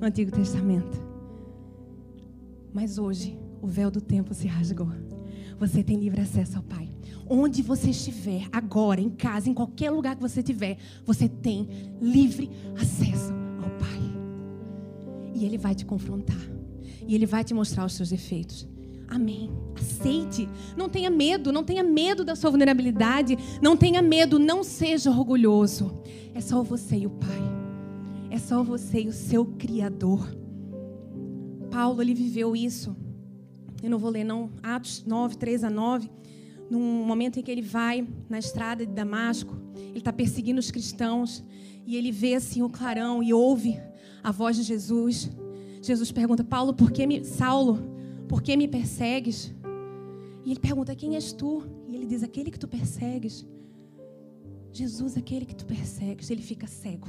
no 0.00 0.06
Antigo 0.06 0.30
Testamento. 0.30 1.02
Mas 2.72 2.98
hoje 2.98 3.38
o 3.62 3.66
véu 3.66 3.90
do 3.90 4.00
tempo 4.00 4.34
se 4.34 4.46
rasgou. 4.48 4.88
Você 5.58 5.82
tem 5.82 5.96
livre 5.96 6.20
acesso 6.20 6.56
ao 6.56 6.62
Pai. 6.62 6.90
Onde 7.26 7.62
você 7.62 7.90
estiver, 7.90 8.48
agora, 8.52 9.00
em 9.00 9.08
casa, 9.08 9.48
em 9.48 9.54
qualquer 9.54 9.90
lugar 9.90 10.16
que 10.16 10.20
você 10.20 10.40
estiver, 10.40 10.76
você 11.04 11.28
tem 11.28 11.68
livre 12.00 12.50
acesso 12.78 13.32
ao 13.62 13.70
Pai. 13.78 15.32
E 15.34 15.44
Ele 15.44 15.56
vai 15.56 15.74
te 15.74 15.86
confrontar. 15.86 16.36
E 17.06 17.14
Ele 17.14 17.26
vai 17.26 17.44
te 17.44 17.54
mostrar 17.54 17.86
os 17.86 17.94
seus 17.94 18.10
defeitos. 18.10 18.68
Amém. 19.14 19.48
Aceite. 19.76 20.48
Não 20.76 20.88
tenha 20.88 21.08
medo. 21.08 21.52
Não 21.52 21.62
tenha 21.62 21.84
medo 21.84 22.24
da 22.24 22.34
sua 22.34 22.50
vulnerabilidade. 22.50 23.38
Não 23.62 23.76
tenha 23.76 24.02
medo. 24.02 24.40
Não 24.40 24.64
seja 24.64 25.08
orgulhoso. 25.08 26.02
É 26.34 26.40
só 26.40 26.62
você 26.64 26.96
e 26.96 27.06
o 27.06 27.10
Pai. 27.10 27.54
É 28.28 28.38
só 28.38 28.64
você 28.64 29.02
e 29.02 29.08
o 29.08 29.12
seu 29.12 29.46
Criador. 29.46 30.36
Paulo, 31.70 32.02
ele 32.02 32.12
viveu 32.12 32.56
isso. 32.56 32.96
Eu 33.80 33.88
não 33.88 33.98
vou 33.98 34.10
ler, 34.10 34.24
não. 34.24 34.50
Atos 34.60 35.04
9, 35.06 35.36
3 35.36 35.62
a 35.62 35.70
9. 35.70 36.10
Num 36.68 37.04
momento 37.04 37.38
em 37.38 37.42
que 37.42 37.50
ele 37.52 37.62
vai 37.62 38.04
na 38.28 38.40
estrada 38.40 38.84
de 38.84 38.92
Damasco, 38.92 39.56
ele 39.76 39.98
está 39.98 40.12
perseguindo 40.12 40.58
os 40.58 40.72
cristãos. 40.72 41.44
E 41.86 41.94
ele 41.94 42.10
vê 42.10 42.34
assim 42.34 42.62
o 42.62 42.68
clarão 42.68 43.22
e 43.22 43.32
ouve 43.32 43.80
a 44.24 44.32
voz 44.32 44.56
de 44.56 44.64
Jesus. 44.64 45.30
Jesus 45.80 46.10
pergunta: 46.10 46.42
Paulo, 46.42 46.74
por 46.74 46.90
que 46.90 47.06
me. 47.06 47.24
Saulo, 47.24 47.93
por 48.28 48.42
que 48.42 48.56
me 48.56 48.68
persegues? 48.68 49.54
E 50.44 50.50
ele 50.50 50.60
pergunta: 50.60 50.94
Quem 50.94 51.14
és 51.14 51.32
tu? 51.32 51.62
E 51.88 51.94
ele 51.94 52.06
diz: 52.06 52.22
Aquele 52.22 52.50
que 52.50 52.58
tu 52.58 52.68
persegues. 52.68 53.46
Jesus, 54.72 55.16
aquele 55.16 55.46
que 55.46 55.54
tu 55.54 55.64
persegues. 55.64 56.30
Ele 56.30 56.42
fica 56.42 56.66
cego. 56.66 57.08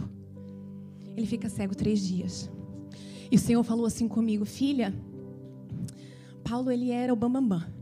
Ele 1.16 1.26
fica 1.26 1.50
cego 1.50 1.76
três 1.76 2.00
dias. 2.06 2.50
E 3.32 3.36
o 3.36 3.40
Senhor 3.40 3.64
falou 3.64 3.86
assim 3.86 4.08
comigo: 4.08 4.46
Filha, 4.46 4.94
Paulo, 6.44 6.72
ele 6.72 6.92
era 6.92 7.12
o 7.12 7.16
bambambam. 7.16 7.60
Bam, 7.60 7.68
bam. 7.68 7.76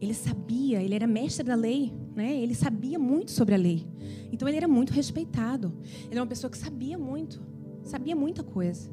Ele 0.00 0.12
sabia, 0.12 0.82
ele 0.82 0.94
era 0.94 1.06
mestre 1.06 1.46
da 1.46 1.54
lei, 1.54 1.92
né? 2.14 2.36
Ele 2.36 2.54
sabia 2.54 2.98
muito 2.98 3.30
sobre 3.30 3.54
a 3.54 3.58
lei. 3.58 3.86
Então 4.30 4.46
ele 4.46 4.56
era 4.56 4.68
muito 4.68 4.92
respeitado. 4.92 5.72
Ele 6.02 6.12
era 6.12 6.20
uma 6.20 6.26
pessoa 6.26 6.50
que 6.50 6.58
sabia 6.58 6.98
muito, 6.98 7.40
sabia 7.84 8.14
muita 8.14 8.42
coisa. 8.42 8.90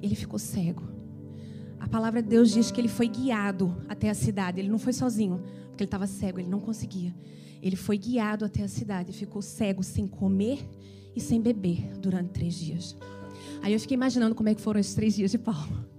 Ele 0.00 0.14
ficou 0.14 0.38
cego. 0.38 0.82
A 1.80 1.88
palavra 1.88 2.22
de 2.22 2.28
Deus 2.28 2.52
diz 2.52 2.70
que 2.70 2.80
ele 2.80 2.88
foi 2.88 3.08
guiado 3.08 3.74
até 3.88 4.10
a 4.10 4.14
cidade. 4.14 4.60
Ele 4.60 4.68
não 4.68 4.78
foi 4.78 4.92
sozinho, 4.92 5.42
porque 5.68 5.82
ele 5.82 5.88
estava 5.88 6.06
cego, 6.06 6.38
ele 6.38 6.48
não 6.48 6.60
conseguia. 6.60 7.14
Ele 7.62 7.74
foi 7.74 7.96
guiado 7.96 8.44
até 8.44 8.62
a 8.62 8.68
cidade 8.68 9.10
e 9.10 9.14
ficou 9.14 9.42
cego, 9.42 9.82
sem 9.82 10.06
comer 10.06 10.60
e 11.16 11.20
sem 11.20 11.40
beber 11.40 11.98
durante 11.98 12.30
três 12.30 12.54
dias. 12.54 12.96
Aí 13.62 13.72
eu 13.72 13.80
fiquei 13.80 13.94
imaginando 13.94 14.34
como 14.34 14.48
é 14.48 14.54
que 14.54 14.60
foram 14.60 14.78
esses 14.78 14.94
três 14.94 15.14
dias 15.14 15.30
de 15.30 15.38
Paulo. 15.38 15.90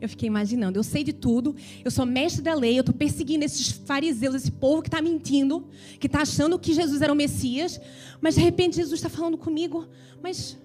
Eu 0.00 0.08
fiquei 0.08 0.26
imaginando, 0.26 0.76
eu 0.76 0.82
sei 0.82 1.04
de 1.04 1.12
tudo, 1.12 1.54
eu 1.84 1.90
sou 1.90 2.04
mestre 2.04 2.42
da 2.42 2.54
lei, 2.54 2.76
eu 2.76 2.80
estou 2.80 2.94
perseguindo 2.94 3.44
esses 3.44 3.70
fariseus, 3.70 4.34
esse 4.34 4.50
povo 4.50 4.82
que 4.82 4.88
está 4.88 5.00
mentindo, 5.00 5.68
que 6.00 6.08
está 6.08 6.22
achando 6.22 6.58
que 6.58 6.74
Jesus 6.74 7.00
era 7.00 7.12
o 7.12 7.16
Messias, 7.16 7.80
mas 8.20 8.34
de 8.34 8.40
repente 8.40 8.76
Jesus 8.76 8.98
está 8.98 9.08
falando 9.08 9.38
comigo, 9.38 9.86
mas 10.20 10.58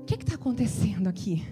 o 0.00 0.04
que 0.04 0.14
é 0.14 0.16
está 0.16 0.36
acontecendo 0.36 1.08
aqui? 1.08 1.44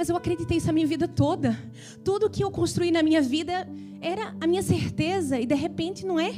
Mas 0.00 0.08
eu 0.08 0.16
acreditei 0.16 0.56
isso 0.56 0.70
a 0.70 0.72
minha 0.72 0.86
vida 0.86 1.06
toda. 1.06 1.54
Tudo 2.02 2.30
que 2.30 2.42
eu 2.42 2.50
construí 2.50 2.90
na 2.90 3.02
minha 3.02 3.20
vida 3.20 3.68
era 4.00 4.34
a 4.40 4.46
minha 4.46 4.62
certeza 4.62 5.38
e 5.38 5.44
de 5.44 5.54
repente 5.54 6.06
não 6.06 6.18
é. 6.18 6.32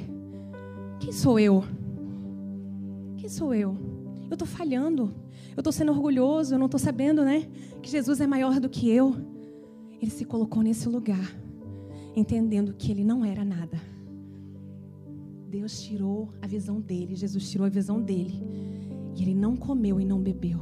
Quem 0.99 1.13
sou 1.13 1.39
eu? 1.39 1.63
Quem 3.17 3.29
sou 3.29 3.55
eu? 3.55 3.77
Eu 4.29 4.33
estou 4.33 4.49
falhando. 4.49 5.15
Eu 5.57 5.61
estou 5.61 5.73
sendo 5.73 5.93
orgulhoso. 5.93 6.57
Eu 6.57 6.59
não 6.59 6.67
estou 6.67 6.81
sabendo, 6.81 7.25
né? 7.25 7.49
Que 7.81 7.89
Jesus 7.89 8.21
é 8.21 8.27
maior 8.27 8.59
do 8.59 8.69
que 8.69 8.91
eu. 8.91 9.15
Ele 10.01 10.11
se 10.11 10.25
colocou 10.25 10.61
nesse 10.61 10.89
lugar, 10.89 11.33
entendendo 12.17 12.75
que 12.75 12.91
ele 12.91 13.05
não 13.05 13.25
era 13.25 13.45
nada. 13.45 13.81
Deus 15.49 15.81
tirou 15.81 16.35
a 16.43 16.49
visão 16.49 16.81
dele. 16.81 17.15
Jesus 17.15 17.49
tirou 17.49 17.65
a 17.65 17.71
visão 17.71 18.03
dele. 18.03 18.43
E 19.15 19.23
ele 19.23 19.37
não 19.37 19.55
comeu 19.55 20.01
e 20.01 20.05
não 20.05 20.21
bebeu. 20.21 20.59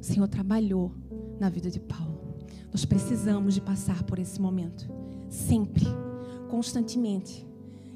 O 0.00 0.04
Senhor 0.04 0.28
trabalhou 0.28 0.92
na 1.38 1.48
vida 1.48 1.70
de 1.70 1.80
Paulo. 1.80 2.36
Nós 2.70 2.84
precisamos 2.84 3.54
de 3.54 3.60
passar 3.60 4.02
por 4.02 4.18
esse 4.18 4.40
momento, 4.40 4.88
sempre, 5.28 5.86
constantemente, 6.48 7.46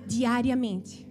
diariamente. 0.07 1.07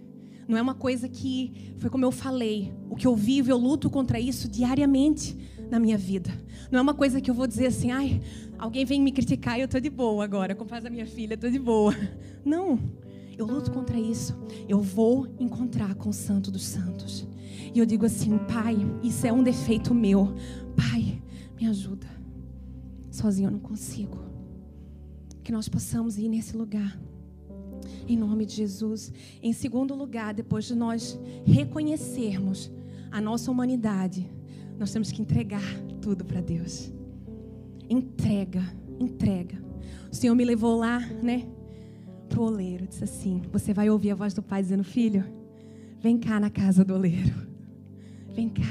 Não 0.48 0.58
é 0.58 0.62
uma 0.62 0.74
coisa 0.74 1.08
que 1.08 1.74
foi 1.78 1.88
como 1.88 2.04
eu 2.04 2.10
falei, 2.10 2.72
o 2.88 2.96
que 2.96 3.06
eu 3.06 3.14
vivo, 3.14 3.50
eu 3.50 3.56
luto 3.56 3.88
contra 3.88 4.18
isso 4.18 4.48
diariamente 4.48 5.36
na 5.70 5.78
minha 5.78 5.96
vida. 5.96 6.30
Não 6.70 6.78
é 6.78 6.82
uma 6.82 6.94
coisa 6.94 7.20
que 7.20 7.30
eu 7.30 7.34
vou 7.34 7.46
dizer 7.46 7.66
assim, 7.66 7.90
ai, 7.92 8.20
alguém 8.58 8.84
vem 8.84 9.00
me 9.00 9.12
criticar 9.12 9.58
e 9.58 9.62
eu 9.62 9.66
estou 9.66 9.80
de 9.80 9.88
boa 9.88 10.24
agora, 10.24 10.54
como 10.54 10.68
faz 10.68 10.84
a 10.84 10.90
minha 10.90 11.06
filha, 11.06 11.34
estou 11.34 11.50
de 11.50 11.58
boa. 11.58 11.94
Não, 12.44 12.78
eu 13.38 13.46
luto 13.46 13.70
contra 13.70 13.98
isso. 13.98 14.36
Eu 14.68 14.80
vou 14.80 15.28
encontrar 15.38 15.94
com 15.94 16.10
o 16.10 16.12
Santo 16.12 16.50
dos 16.50 16.64
Santos. 16.64 17.26
E 17.72 17.78
eu 17.78 17.86
digo 17.86 18.04
assim, 18.04 18.36
Pai, 18.38 18.76
isso 19.02 19.26
é 19.26 19.32
um 19.32 19.42
defeito 19.42 19.94
meu. 19.94 20.34
Pai, 20.76 21.22
me 21.58 21.66
ajuda. 21.68 22.19
Sozinho 23.20 23.48
eu 23.48 23.52
não 23.52 23.60
consigo. 23.60 24.18
Que 25.44 25.52
nós 25.52 25.68
possamos 25.68 26.16
ir 26.16 26.28
nesse 26.28 26.56
lugar. 26.56 26.98
Em 28.08 28.16
nome 28.16 28.46
de 28.46 28.54
Jesus. 28.54 29.12
Em 29.42 29.52
segundo 29.52 29.94
lugar, 29.94 30.32
depois 30.32 30.64
de 30.64 30.74
nós 30.74 31.18
reconhecermos 31.44 32.70
a 33.10 33.20
nossa 33.20 33.50
humanidade, 33.50 34.26
nós 34.78 34.90
temos 34.90 35.12
que 35.12 35.20
entregar 35.20 35.62
tudo 36.00 36.24
para 36.24 36.40
Deus. 36.40 36.90
Entrega, 37.90 38.62
entrega. 38.98 39.62
O 40.10 40.16
Senhor 40.16 40.34
me 40.34 40.44
levou 40.44 40.78
lá, 40.78 41.00
né? 41.22 41.46
Pro 42.28 42.44
oleiro. 42.44 42.86
Disse 42.86 43.04
assim: 43.04 43.42
Você 43.52 43.74
vai 43.74 43.90
ouvir 43.90 44.12
a 44.12 44.14
voz 44.14 44.32
do 44.32 44.42
pai 44.42 44.62
dizendo, 44.62 44.84
filho, 44.84 45.24
vem 46.00 46.16
cá 46.16 46.40
na 46.40 46.48
casa 46.48 46.82
do 46.82 46.94
oleiro. 46.94 47.34
Vem 48.32 48.48
cá, 48.48 48.62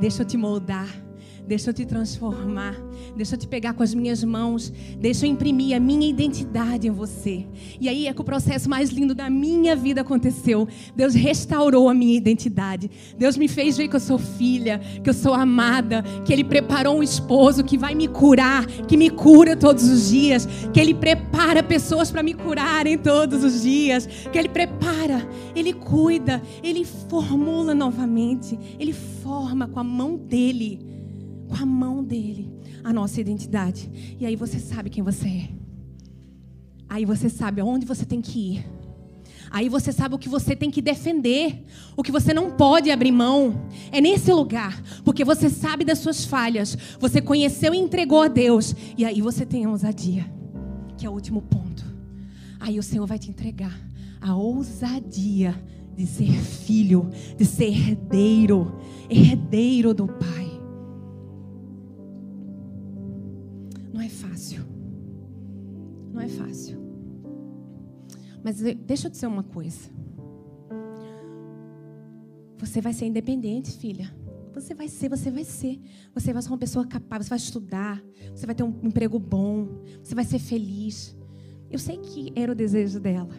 deixa 0.00 0.22
eu 0.22 0.26
te 0.26 0.36
moldar. 0.36 1.07
Deixa 1.48 1.70
eu 1.70 1.74
te 1.74 1.86
transformar. 1.86 2.76
Deixa 3.16 3.34
eu 3.34 3.38
te 3.38 3.48
pegar 3.48 3.72
com 3.72 3.82
as 3.82 3.94
minhas 3.94 4.22
mãos. 4.22 4.70
Deixa 5.00 5.24
eu 5.24 5.30
imprimir 5.30 5.74
a 5.74 5.80
minha 5.80 6.06
identidade 6.06 6.86
em 6.86 6.90
você. 6.90 7.46
E 7.80 7.88
aí 7.88 8.06
é 8.06 8.12
que 8.12 8.20
o 8.20 8.24
processo 8.24 8.68
mais 8.68 8.90
lindo 8.90 9.14
da 9.14 9.30
minha 9.30 9.74
vida 9.74 10.02
aconteceu. 10.02 10.68
Deus 10.94 11.14
restaurou 11.14 11.88
a 11.88 11.94
minha 11.94 12.14
identidade. 12.14 12.90
Deus 13.16 13.38
me 13.38 13.48
fez 13.48 13.78
ver 13.78 13.88
que 13.88 13.96
eu 13.96 14.00
sou 14.00 14.18
filha, 14.18 14.78
que 15.02 15.08
eu 15.08 15.14
sou 15.14 15.32
amada, 15.32 16.02
que 16.22 16.34
Ele 16.34 16.44
preparou 16.44 16.98
um 16.98 17.02
esposo 17.02 17.64
que 17.64 17.78
vai 17.78 17.94
me 17.94 18.08
curar, 18.08 18.66
que 18.66 18.98
me 18.98 19.08
cura 19.08 19.56
todos 19.56 19.84
os 19.84 20.10
dias, 20.10 20.46
que 20.70 20.78
Ele 20.78 20.92
prepara 20.92 21.62
pessoas 21.62 22.10
para 22.10 22.22
me 22.22 22.34
curarem 22.34 22.98
todos 22.98 23.42
os 23.42 23.62
dias, 23.62 24.06
que 24.30 24.38
Ele 24.38 24.50
prepara, 24.50 25.26
Ele 25.56 25.72
cuida, 25.72 26.42
Ele 26.62 26.84
formula 26.84 27.74
novamente, 27.74 28.58
Ele 28.78 28.92
forma 28.92 29.66
com 29.66 29.80
a 29.80 29.84
mão 29.84 30.14
dele 30.14 30.87
com 31.48 31.56
a 31.56 31.66
mão 31.66 32.04
dele 32.04 32.50
a 32.84 32.92
nossa 32.92 33.20
identidade. 33.20 34.16
E 34.20 34.26
aí 34.26 34.36
você 34.36 34.58
sabe 34.58 34.90
quem 34.90 35.02
você 35.02 35.26
é. 35.26 35.48
Aí 36.88 37.04
você 37.04 37.28
sabe 37.28 37.60
aonde 37.60 37.84
você 37.84 38.04
tem 38.04 38.20
que 38.20 38.54
ir. 38.54 38.66
Aí 39.50 39.68
você 39.68 39.92
sabe 39.92 40.14
o 40.14 40.18
que 40.18 40.28
você 40.28 40.54
tem 40.54 40.70
que 40.70 40.82
defender, 40.82 41.64
o 41.96 42.02
que 42.02 42.12
você 42.12 42.34
não 42.34 42.50
pode 42.50 42.90
abrir 42.90 43.12
mão. 43.12 43.62
É 43.90 44.00
nesse 44.00 44.32
lugar, 44.32 44.82
porque 45.04 45.24
você 45.24 45.48
sabe 45.48 45.84
das 45.84 45.98
suas 45.98 46.24
falhas, 46.24 46.76
você 47.00 47.20
conheceu 47.20 47.72
e 47.72 47.78
entregou 47.78 48.22
a 48.22 48.28
Deus, 48.28 48.74
e 48.96 49.04
aí 49.04 49.22
você 49.22 49.46
tem 49.46 49.64
a 49.64 49.70
ousadia, 49.70 50.30
que 50.98 51.06
é 51.06 51.10
o 51.10 51.14
último 51.14 51.40
ponto. 51.40 51.84
Aí 52.60 52.78
o 52.78 52.82
Senhor 52.82 53.06
vai 53.06 53.18
te 53.18 53.30
entregar 53.30 53.78
a 54.20 54.34
ousadia 54.34 55.54
de 55.96 56.06
ser 56.06 56.32
filho, 56.32 57.10
de 57.36 57.44
ser 57.44 57.70
herdeiro, 57.70 58.78
herdeiro 59.08 59.94
do 59.94 60.06
Pai. 60.06 60.37
Mas 68.48 68.62
deixa 68.62 69.08
eu 69.08 69.10
dizer 69.10 69.26
uma 69.26 69.42
coisa. 69.42 69.90
Você 72.56 72.80
vai 72.80 72.94
ser 72.94 73.04
independente, 73.04 73.76
filha. 73.76 74.10
Você 74.54 74.74
vai 74.74 74.88
ser, 74.88 75.10
você 75.10 75.30
vai 75.30 75.44
ser. 75.44 75.78
Você 76.14 76.32
vai 76.32 76.40
ser 76.40 76.48
uma 76.48 76.56
pessoa 76.56 76.86
capaz, 76.86 77.26
você 77.26 77.28
vai 77.28 77.36
estudar, 77.36 78.02
você 78.34 78.46
vai 78.46 78.54
ter 78.54 78.62
um 78.62 78.74
emprego 78.82 79.18
bom, 79.18 79.68
você 80.02 80.14
vai 80.14 80.24
ser 80.24 80.38
feliz. 80.38 81.14
Eu 81.70 81.78
sei 81.78 81.98
que 81.98 82.32
era 82.34 82.50
o 82.50 82.54
desejo 82.54 82.98
dela. 82.98 83.34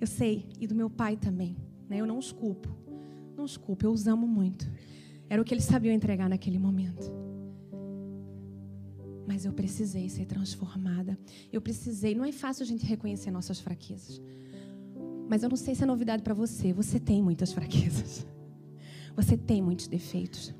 Eu 0.00 0.06
sei, 0.08 0.48
e 0.58 0.66
do 0.66 0.74
meu 0.74 0.90
pai 0.90 1.16
também. 1.16 1.56
Né? 1.88 1.98
Eu 1.98 2.06
não 2.06 2.18
os 2.18 2.32
culpo. 2.32 2.76
Não 3.36 3.44
os 3.44 3.56
culpo, 3.56 3.86
eu 3.86 3.92
os 3.92 4.08
amo 4.08 4.26
muito. 4.26 4.68
Era 5.28 5.40
o 5.40 5.44
que 5.44 5.54
eles 5.54 5.64
sabiam 5.64 5.94
entregar 5.94 6.28
naquele 6.28 6.58
momento. 6.58 7.23
Mas 9.26 9.44
eu 9.44 9.52
precisei 9.52 10.08
ser 10.08 10.26
transformada. 10.26 11.18
Eu 11.52 11.60
precisei. 11.60 12.14
Não 12.14 12.24
é 12.24 12.32
fácil 12.32 12.62
a 12.62 12.66
gente 12.66 12.84
reconhecer 12.84 13.30
nossas 13.30 13.60
fraquezas. 13.60 14.20
Mas 15.28 15.42
eu 15.42 15.48
não 15.48 15.56
sei 15.56 15.74
se 15.74 15.82
é 15.82 15.86
novidade 15.86 16.22
para 16.22 16.34
você. 16.34 16.72
Você 16.72 17.00
tem 17.00 17.22
muitas 17.22 17.52
fraquezas. 17.52 18.26
Você 19.16 19.36
tem 19.36 19.62
muitos 19.62 19.86
defeitos. 19.86 20.54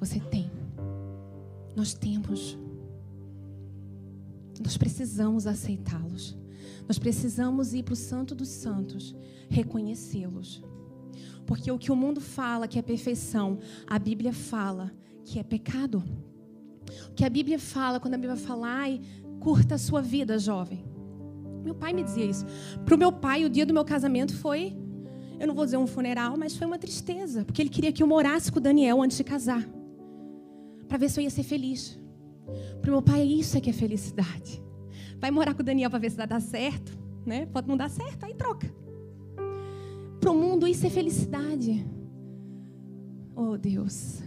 Você 0.00 0.20
tem. 0.20 0.50
Nós 1.76 1.92
temos. 1.92 2.58
Nós 4.62 4.76
precisamos 4.76 5.46
aceitá-los. 5.46 6.36
Nós 6.86 6.98
precisamos 6.98 7.74
ir 7.74 7.82
para 7.82 7.94
o 7.94 7.96
Santo 7.96 8.34
dos 8.34 8.48
Santos, 8.48 9.14
reconhecê-los. 9.48 10.62
Porque 11.46 11.70
o 11.70 11.78
que 11.78 11.92
o 11.92 11.96
mundo 11.96 12.20
fala 12.20 12.68
que 12.68 12.78
é 12.78 12.82
perfeição, 12.82 13.58
a 13.86 13.98
Bíblia 13.98 14.32
fala 14.32 14.92
que 15.24 15.38
é 15.38 15.42
pecado. 15.42 16.02
O 17.10 17.14
que 17.14 17.24
a 17.24 17.30
Bíblia 17.30 17.58
fala, 17.58 18.00
quando 18.00 18.14
a 18.14 18.18
Bíblia 18.18 18.36
fala, 18.36 18.66
ai, 18.66 19.00
curta 19.40 19.74
a 19.74 19.78
sua 19.78 20.00
vida, 20.00 20.38
jovem. 20.38 20.84
Meu 21.62 21.74
pai 21.74 21.92
me 21.92 22.02
dizia 22.02 22.24
isso. 22.24 22.44
Para 22.84 22.94
o 22.94 22.98
meu 22.98 23.12
pai, 23.12 23.44
o 23.44 23.50
dia 23.50 23.64
do 23.64 23.72
meu 23.72 23.84
casamento 23.84 24.36
foi, 24.36 24.76
eu 25.38 25.46
não 25.46 25.54
vou 25.54 25.64
dizer 25.64 25.76
um 25.76 25.86
funeral, 25.86 26.36
mas 26.36 26.56
foi 26.56 26.66
uma 26.66 26.78
tristeza, 26.78 27.44
porque 27.44 27.62
ele 27.62 27.70
queria 27.70 27.92
que 27.92 28.02
eu 28.02 28.06
morasse 28.06 28.50
com 28.50 28.58
o 28.58 28.62
Daniel 28.62 29.02
antes 29.02 29.16
de 29.16 29.24
casar, 29.24 29.66
para 30.88 30.98
ver 30.98 31.08
se 31.08 31.20
eu 31.20 31.24
ia 31.24 31.30
ser 31.30 31.42
feliz. 31.42 31.98
Para 32.80 32.90
o 32.90 32.92
meu 32.92 33.02
pai, 33.02 33.22
isso 33.22 33.56
é 33.56 33.60
que 33.60 33.70
é 33.70 33.72
felicidade. 33.72 34.62
Vai 35.18 35.30
morar 35.30 35.54
com 35.54 35.62
o 35.62 35.64
Daniel 35.64 35.90
para 35.90 35.98
ver 35.98 36.10
se 36.10 36.16
dar 36.16 36.40
certo, 36.40 36.98
né? 37.24 37.46
Pode 37.46 37.68
não 37.68 37.76
dar 37.76 37.88
certo, 37.88 38.24
aí 38.24 38.34
troca. 38.34 38.70
Para 40.20 40.30
o 40.30 40.34
mundo, 40.34 40.66
isso 40.66 40.86
é 40.86 40.90
felicidade. 40.90 41.86
Oh, 43.36 43.58
Deus. 43.58 44.23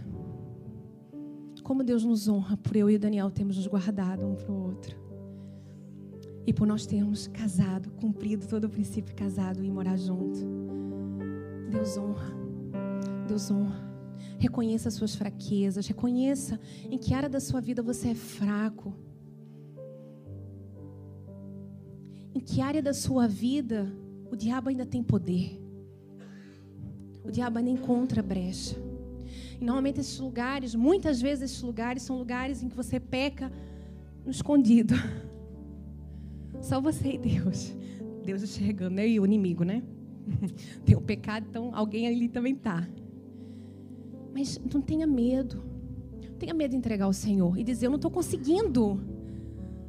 Como 1.68 1.84
Deus 1.84 2.02
nos 2.02 2.26
honra 2.28 2.56
por 2.56 2.74
eu 2.74 2.88
e 2.88 2.96
o 2.96 2.98
Daniel 2.98 3.30
termos 3.30 3.58
nos 3.58 3.66
guardado 3.66 4.26
um 4.26 4.34
para 4.34 4.50
o 4.50 4.68
outro. 4.68 4.96
E 6.46 6.50
por 6.50 6.66
nós 6.66 6.86
termos 6.86 7.26
casado, 7.26 7.90
cumprido 7.90 8.46
todo 8.48 8.64
o 8.64 8.70
princípio 8.70 9.14
casado 9.14 9.62
e 9.62 9.70
morar 9.70 9.98
junto. 9.98 10.38
Deus 11.70 11.98
honra. 11.98 12.32
Deus 13.28 13.50
honra. 13.50 13.86
Reconheça 14.38 14.88
as 14.88 14.94
suas 14.94 15.14
fraquezas. 15.14 15.86
Reconheça 15.86 16.58
em 16.90 16.96
que 16.96 17.12
área 17.12 17.28
da 17.28 17.38
sua 17.38 17.60
vida 17.60 17.82
você 17.82 18.08
é 18.08 18.14
fraco. 18.14 18.94
Em 22.34 22.40
que 22.40 22.62
área 22.62 22.80
da 22.80 22.94
sua 22.94 23.28
vida 23.28 23.92
o 24.32 24.36
diabo 24.36 24.70
ainda 24.70 24.86
tem 24.86 25.02
poder. 25.02 25.60
O 27.22 27.30
diabo 27.30 27.58
ainda 27.58 27.68
encontra 27.68 28.22
brecha. 28.22 28.87
E 29.60 29.64
normalmente 29.64 30.00
esses 30.00 30.18
lugares, 30.18 30.74
muitas 30.74 31.20
vezes 31.20 31.50
esses 31.50 31.62
lugares 31.62 32.02
são 32.02 32.16
lugares 32.16 32.62
em 32.62 32.68
que 32.68 32.76
você 32.76 33.00
peca 33.00 33.50
no 34.24 34.30
escondido. 34.30 34.94
Só 36.60 36.80
você 36.80 37.12
e 37.12 37.18
Deus. 37.18 37.74
Deus 38.24 38.42
enxergando, 38.42 38.96
né? 38.96 39.08
E 39.08 39.18
o 39.18 39.24
inimigo, 39.24 39.64
né? 39.64 39.82
Tem 40.84 40.96
o 40.96 41.00
pecado, 41.00 41.46
então 41.48 41.70
alguém 41.74 42.06
ali 42.06 42.28
também 42.28 42.54
está. 42.54 42.86
Mas 44.32 44.60
não 44.72 44.80
tenha 44.80 45.06
medo. 45.06 45.62
Não 46.30 46.36
tenha 46.38 46.54
medo 46.54 46.72
de 46.72 46.76
entregar 46.76 47.06
ao 47.06 47.12
Senhor 47.12 47.58
e 47.58 47.64
dizer: 47.64 47.86
Eu 47.86 47.90
não 47.90 47.96
estou 47.96 48.10
conseguindo. 48.10 49.00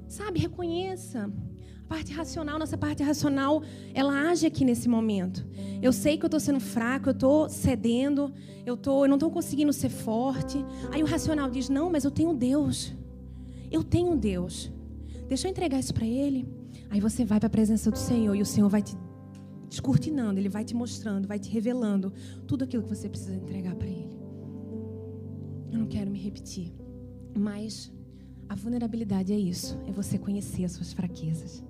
Sabe, 0.08 0.39
reconheça 0.39 1.32
parte 1.89 2.13
racional, 2.13 2.60
nossa 2.60 2.78
parte 2.78 3.02
racional, 3.02 3.63
ela 3.95 4.30
age 4.30 4.45
aqui 4.45 4.63
nesse 4.63 4.88
momento. 4.88 5.45
Eu 5.82 5.91
sei 5.91 6.17
que 6.17 6.23
eu 6.23 6.28
estou 6.28 6.39
sendo 6.39 6.60
fraco, 6.60 7.10
eu 7.10 7.13
estou 7.13 7.49
cedendo, 7.49 8.32
eu, 8.63 8.78
tô, 8.78 9.06
eu 9.06 9.10
não 9.10 9.15
estou 9.15 9.32
conseguindo 9.32 9.73
ser 9.73 9.89
forte. 9.89 10.63
Aí 10.91 11.02
o 11.02 11.08
racional 11.08 11.49
diz: 11.49 11.67
Não, 11.67 11.89
mas 11.89 12.04
eu 12.04 12.12
tenho 12.12 12.34
Deus. 12.34 12.93
Eu 13.71 13.84
tenho 13.84 14.15
Deus. 14.15 14.71
Deixa 15.28 15.47
eu 15.47 15.52
entregar 15.52 15.80
isso 15.80 15.93
para 15.93 16.06
Ele. 16.06 16.47
Aí 16.91 17.02
você 17.02 17.25
vai 17.25 17.39
para 17.39 17.47
a 17.47 17.49
presença 17.49 17.89
do 17.89 17.97
Senhor 17.97 18.36
e 18.36 18.41
o 18.41 18.45
Senhor 18.45 18.69
vai 18.69 18.84
te 18.84 18.95
descortinando, 19.67 20.39
Ele 20.39 20.49
vai 20.49 20.63
te 20.63 20.75
mostrando, 20.75 21.28
vai 21.28 21.39
te 21.39 21.49
revelando 21.49 22.13
tudo 22.47 22.63
aquilo 22.63 22.84
que 22.84 22.89
você 22.89 23.10
precisa 23.10 23.36
entregar 23.36 23.75
para 23.75 23.88
Ele. 23.88 24.17
Eu 25.71 25.80
não 25.80 25.88
quero 25.88 26.10
me 26.10 26.19
repetir, 26.19 26.71
mas 27.38 27.91
a 28.47 28.56
vulnerabilidade 28.56 29.34
é 29.34 29.38
isso, 29.38 29.80
é 29.88 29.91
você 29.91 30.17
conhecer 30.17 30.65
as 30.65 30.71
suas 30.71 30.93
fraquezas. 30.93 31.63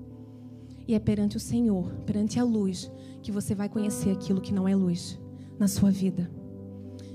E 0.90 0.96
é 0.96 1.00
perante 1.00 1.38
o 1.38 1.40
Senhor, 1.40 1.94
perante 2.04 2.40
a 2.40 2.44
luz, 2.44 2.92
que 3.22 3.32
você 3.32 3.54
vai 3.54 3.70
conhecer 3.70 4.10
aquilo 4.10 4.42
que 4.42 4.52
não 4.52 4.68
é 4.68 4.76
luz 4.76 5.20
na 5.60 5.68
sua 5.68 5.92
vida. 5.92 6.28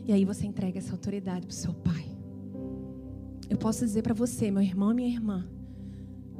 E 0.06 0.12
aí 0.12 0.24
você 0.24 0.46
entrega 0.46 0.78
essa 0.78 0.92
autoridade 0.92 1.44
para 1.44 1.52
o 1.52 1.56
seu 1.56 1.74
pai. 1.74 2.06
Eu 3.50 3.58
posso 3.58 3.84
dizer 3.84 4.02
para 4.02 4.14
você, 4.14 4.48
meu 4.48 4.62
irmão 4.62 4.92
e 4.92 4.94
minha 4.94 5.08
irmã, 5.08 5.44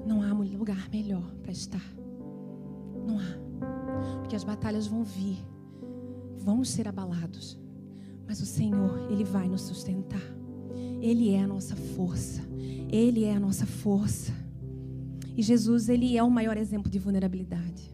não 0.07 0.23
há 0.23 0.33
lugar 0.33 0.89
melhor 0.91 1.29
para 1.43 1.51
estar. 1.51 1.83
Não 3.05 3.19
há. 3.19 4.21
Porque 4.21 4.37
as 4.37 4.45
batalhas 4.45 4.87
vão 4.87 5.03
vir, 5.03 5.45
vamos 6.39 6.69
ser 6.69 6.87
abalados. 6.87 7.59
Mas 8.29 8.41
o 8.41 8.47
Senhor, 8.47 9.11
Ele 9.11 9.25
vai 9.25 9.49
nos 9.49 9.63
sustentar. 9.63 10.23
Ele 11.01 11.31
é 11.31 11.43
a 11.43 11.49
nossa 11.49 11.75
força. 11.75 12.43
Ele 12.89 13.25
é 13.25 13.35
a 13.35 13.41
nossa 13.41 13.67
força. 13.67 14.44
E 15.37 15.43
Jesus, 15.43 15.89
ele 15.89 16.17
é 16.17 16.23
o 16.23 16.31
maior 16.31 16.57
exemplo 16.57 16.91
de 16.91 16.99
vulnerabilidade. 16.99 17.93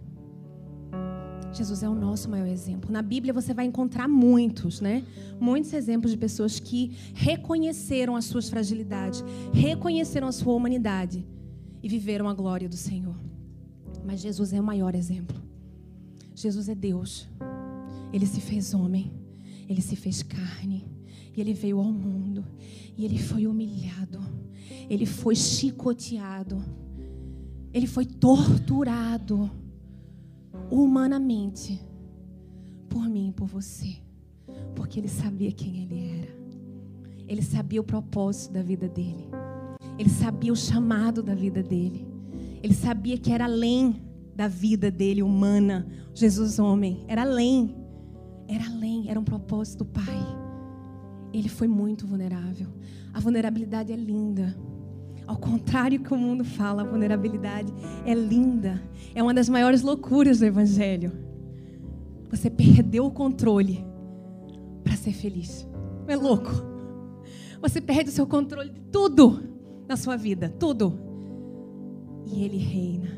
Jesus 1.53 1.83
é 1.83 1.89
o 1.89 1.95
nosso 1.95 2.29
maior 2.29 2.47
exemplo. 2.47 2.93
Na 2.93 3.03
Bíblia 3.03 3.33
você 3.33 3.53
vai 3.53 3.65
encontrar 3.65 4.07
muitos, 4.07 4.81
né? 4.81 5.05
Muitos 5.41 5.73
exemplos 5.73 6.13
de 6.13 6.19
pessoas 6.19 6.61
que 6.61 6.97
reconheceram 7.13 8.15
as 8.15 8.25
suas 8.27 8.49
fragilidades, 8.49 9.25
reconheceram 9.53 10.29
a 10.29 10.33
sua 10.33 10.55
humanidade 10.55 11.27
e 11.83 11.89
viveram 11.89 12.29
a 12.29 12.35
glória 12.35 12.69
do 12.69 12.77
Senhor. 12.77 13.17
Mas 14.05 14.21
Jesus 14.21 14.53
é 14.53 14.61
o 14.61 14.65
maior 14.65 14.95
exemplo. 14.95 15.37
Jesus 16.35 16.69
é 16.69 16.75
Deus. 16.75 17.29
Ele 18.13 18.27
se 18.27 18.41
fez 18.41 18.73
homem. 18.73 19.13
Ele 19.69 19.83
se 19.83 19.97
fez 19.97 20.23
carne. 20.23 20.85
E 21.37 21.41
ele 21.41 21.53
veio 21.53 21.79
ao 21.79 21.93
mundo. 21.93 22.45
E 22.97 23.05
ele 23.05 23.19
foi 23.19 23.47
humilhado. 23.47 24.21
Ele 24.89 25.07
foi 25.07 25.35
chicoteado 25.35 26.63
Ele 27.73 27.87
foi 27.87 28.05
torturado 28.05 29.51
humanamente 30.71 31.81
por 32.89 33.09
mim 33.09 33.29
e 33.29 33.33
por 33.33 33.47
você, 33.47 33.97
porque 34.75 34.99
ele 34.99 35.09
sabia 35.09 35.53
quem 35.53 35.83
ele 35.83 36.21
era. 36.21 36.41
Ele 37.29 37.43
sabia 37.43 37.81
o 37.81 37.85
propósito 37.85 38.53
da 38.53 38.63
vida 38.63 38.89
dele. 38.89 39.29
Ele 39.97 40.11
sabia 40.11 40.53
o 40.53 40.57
chamado 40.57 41.23
da 41.23 41.35
vida 41.35 41.63
dele. 41.63 42.07
Ele 42.63 42.75
sabia 42.75 43.17
que 43.17 43.33
era 43.33 43.45
além 43.45 44.03
da 44.35 44.49
vida 44.49 44.91
dele 44.91 45.23
humana, 45.23 45.87
Jesus 46.15 46.59
homem, 46.59 47.05
era 47.07 47.23
além. 47.23 47.77
Era 48.49 48.67
além, 48.67 49.09
era 49.09 49.21
um 49.21 49.25
propósito 49.25 49.85
do 49.85 49.91
Pai. 49.91 50.27
Ele 51.33 51.49
foi 51.49 51.69
muito 51.69 52.07
vulnerável. 52.07 52.67
A 53.13 53.21
vulnerabilidade 53.21 53.93
é 53.93 53.97
linda. 53.97 54.57
Ao 55.31 55.37
contrário 55.37 56.01
que 56.01 56.13
o 56.13 56.17
mundo 56.17 56.45
fala, 56.45 56.83
a 56.83 56.85
vulnerabilidade 56.85 57.73
é 58.05 58.13
linda. 58.13 58.83
É 59.15 59.23
uma 59.23 59.33
das 59.33 59.49
maiores 59.49 59.81
loucuras 59.81 60.41
do 60.41 60.45
Evangelho. 60.45 61.13
Você 62.29 62.51
perdeu 62.51 63.07
o 63.07 63.13
controle 63.13 63.87
para 64.83 64.97
ser 64.97 65.13
feliz. 65.13 65.69
Não 66.05 66.13
é 66.13 66.17
louco? 66.17 66.51
Você 67.63 67.81
perde 67.81 68.11
o 68.11 68.13
seu 68.13 68.27
controle 68.27 68.71
de 68.71 68.81
tudo 68.81 69.41
na 69.89 69.97
sua 69.97 70.17
vida, 70.17 70.49
tudo. 70.49 70.99
E 72.27 72.43
Ele 72.43 72.57
reina. 72.57 73.11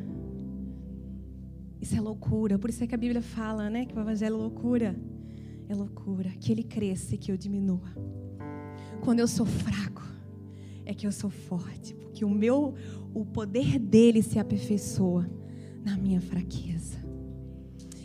Isso 1.80 1.96
é 1.96 2.00
loucura. 2.02 2.58
Por 2.58 2.68
isso 2.68 2.84
é 2.84 2.86
que 2.86 2.94
a 2.94 2.98
Bíblia 2.98 3.22
fala, 3.22 3.70
né, 3.70 3.86
que 3.86 3.96
o 3.96 4.00
Evangelho 4.00 4.34
é 4.34 4.38
loucura. 4.38 4.94
É 5.66 5.74
loucura. 5.74 6.28
Que 6.38 6.52
Ele 6.52 6.62
cresça 6.62 7.14
e 7.14 7.18
que 7.18 7.32
eu 7.32 7.38
diminua. 7.38 7.88
Quando 9.00 9.20
eu 9.20 9.26
sou 9.26 9.46
fraco, 9.46 10.02
é 10.84 10.92
que 10.92 11.06
eu 11.06 11.12
sou 11.12 11.30
forte, 11.30 11.96
porque 12.22 12.24
o 12.24 12.30
meu, 12.30 12.74
o 13.12 13.24
poder 13.24 13.78
dele 13.80 14.22
se 14.22 14.38
aperfeiçoa 14.38 15.28
na 15.84 15.96
minha 15.96 16.20
fraqueza. 16.20 16.98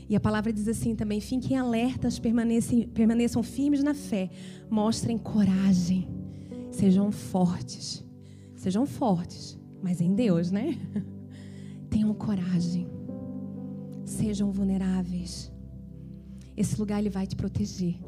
E 0.10 0.16
a 0.16 0.20
palavra 0.20 0.52
diz 0.52 0.68
assim 0.68 0.96
também: 0.96 1.22
fiquem 1.22 1.56
alertas, 1.56 2.18
permaneçam, 2.18 2.82
permaneçam 2.94 3.44
firmes 3.44 3.84
na 3.84 3.94
fé, 3.94 4.30
mostrem 4.70 5.18
coragem, 5.18 6.08
sejam 6.72 7.12
fortes. 7.12 8.04
Sejam 8.56 8.88
fortes, 8.88 9.60
mas 9.84 10.02
em 10.02 10.16
Deus, 10.16 10.50
né? 10.50 10.76
Tenham 11.92 12.12
coragem, 12.16 12.88
sejam 14.04 14.52
vulneráveis. 14.52 15.52
Esse 16.56 16.80
lugar 16.80 17.00
ele 17.00 17.12
vai 17.12 17.28
te 17.28 17.36
proteger. 17.36 18.00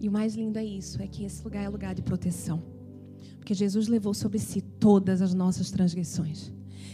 E 0.00 0.08
o 0.08 0.12
mais 0.12 0.34
lindo 0.34 0.58
é 0.58 0.64
isso, 0.64 1.02
é 1.02 1.06
que 1.06 1.24
esse 1.24 1.44
lugar 1.44 1.62
é 1.62 1.68
lugar 1.68 1.94
de 1.94 2.00
proteção. 2.00 2.77
Porque 3.48 3.54
Jesus 3.54 3.88
levou 3.88 4.12
sobre 4.12 4.38
si 4.38 4.60
todas 4.60 5.22
as 5.22 5.32
nossas 5.32 5.70
transgressões. 5.70 6.52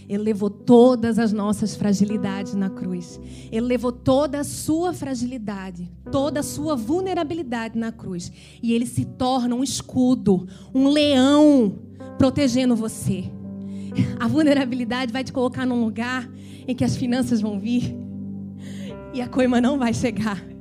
Ele 0.09 0.23
levou 0.23 0.49
todas 0.49 1.19
as 1.19 1.33
nossas 1.33 1.75
fragilidades 1.75 2.55
na 2.55 2.71
cruz. 2.71 3.19
Ele 3.51 3.67
levou 3.67 3.91
toda 3.91 4.39
a 4.39 4.45
sua 4.45 4.95
fragilidade, 4.95 5.91
toda 6.13 6.39
a 6.39 6.43
sua 6.45 6.77
vulnerabilidade 6.77 7.77
na 7.77 7.91
cruz. 7.91 8.31
E 8.63 8.73
ele 8.73 8.87
se 8.87 9.05
torna 9.05 9.57
um 9.57 9.65
escudo, 9.65 10.47
um 10.73 10.91
leão 10.91 11.77
protegendo 12.19 12.77
você. 12.77 13.25
A 14.21 14.29
vulnerabilidade 14.29 15.13
vai 15.13 15.25
te 15.25 15.33
colocar 15.33 15.67
num 15.67 15.85
lugar 15.85 16.31
em 16.69 16.73
que 16.77 16.85
as 16.85 16.95
finanças 16.95 17.41
vão 17.41 17.59
vir 17.59 17.97
e 19.13 19.21
a 19.21 19.27
coima 19.27 19.61
não 19.61 19.77
vai 19.77 19.93
chegar. 19.93 20.54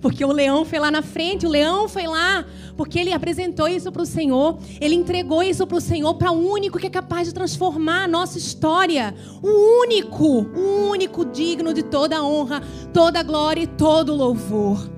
Porque 0.00 0.24
o 0.24 0.32
leão 0.32 0.64
foi 0.64 0.78
lá 0.78 0.90
na 0.90 1.02
frente, 1.02 1.46
o 1.46 1.48
leão 1.48 1.88
foi 1.88 2.06
lá, 2.06 2.44
porque 2.76 2.98
ele 2.98 3.12
apresentou 3.12 3.68
isso 3.68 3.90
para 3.90 4.02
o 4.02 4.06
Senhor, 4.06 4.58
ele 4.80 4.94
entregou 4.94 5.42
isso 5.42 5.66
para 5.66 5.76
o 5.76 5.80
Senhor, 5.80 6.14
para 6.14 6.32
o 6.32 6.50
único 6.50 6.78
que 6.78 6.86
é 6.86 6.90
capaz 6.90 7.28
de 7.28 7.34
transformar 7.34 8.04
a 8.04 8.08
nossa 8.08 8.38
história, 8.38 9.14
o 9.42 9.82
único, 9.82 10.24
o 10.24 10.90
único 10.90 11.24
digno 11.24 11.72
de 11.72 11.82
toda 11.82 12.24
honra, 12.24 12.62
toda 12.92 13.22
glória 13.22 13.62
e 13.62 13.66
todo 13.66 14.14
louvor. 14.14 14.90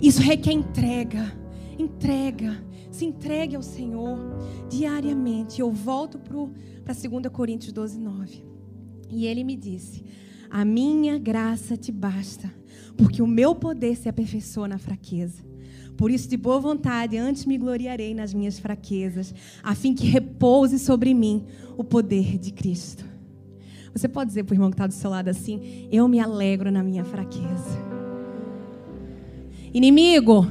Isso 0.00 0.20
requer 0.20 0.52
entrega, 0.52 1.32
entrega, 1.78 2.62
se 2.90 3.04
entregue 3.04 3.56
ao 3.56 3.62
Senhor 3.62 4.18
diariamente. 4.68 5.60
Eu 5.60 5.70
volto 5.70 6.18
para 6.18 6.94
2 6.94 7.28
Coríntios 7.32 7.72
12, 7.72 8.00
9. 8.00 8.44
E 9.10 9.26
ele 9.26 9.44
me 9.44 9.56
disse: 9.56 10.04
A 10.50 10.64
minha 10.64 11.18
graça 11.18 11.76
te 11.76 11.92
basta 11.92 12.50
porque 12.96 13.22
o 13.22 13.26
meu 13.26 13.54
poder 13.54 13.96
se 13.96 14.08
aperfeiçoa 14.08 14.68
na 14.68 14.78
fraqueza. 14.78 15.42
Por 15.96 16.10
isso, 16.10 16.28
de 16.28 16.36
boa 16.36 16.58
vontade, 16.58 17.16
antes 17.16 17.44
me 17.44 17.58
gloriarei 17.58 18.14
nas 18.14 18.32
minhas 18.32 18.58
fraquezas, 18.58 19.34
a 19.62 19.74
fim 19.74 19.94
que 19.94 20.06
repouse 20.06 20.78
sobre 20.78 21.14
mim 21.14 21.44
o 21.76 21.84
poder 21.84 22.38
de 22.38 22.50
Cristo. 22.50 23.04
Você 23.94 24.08
pode 24.08 24.28
dizer 24.28 24.44
para 24.44 24.52
o 24.52 24.56
irmão 24.56 24.70
que 24.70 24.74
está 24.74 24.86
do 24.86 24.94
seu 24.94 25.10
lado 25.10 25.28
assim: 25.28 25.88
Eu 25.92 26.08
me 26.08 26.18
alegro 26.18 26.70
na 26.70 26.82
minha 26.82 27.04
fraqueza. 27.04 27.78
Inimigo, 29.72 30.46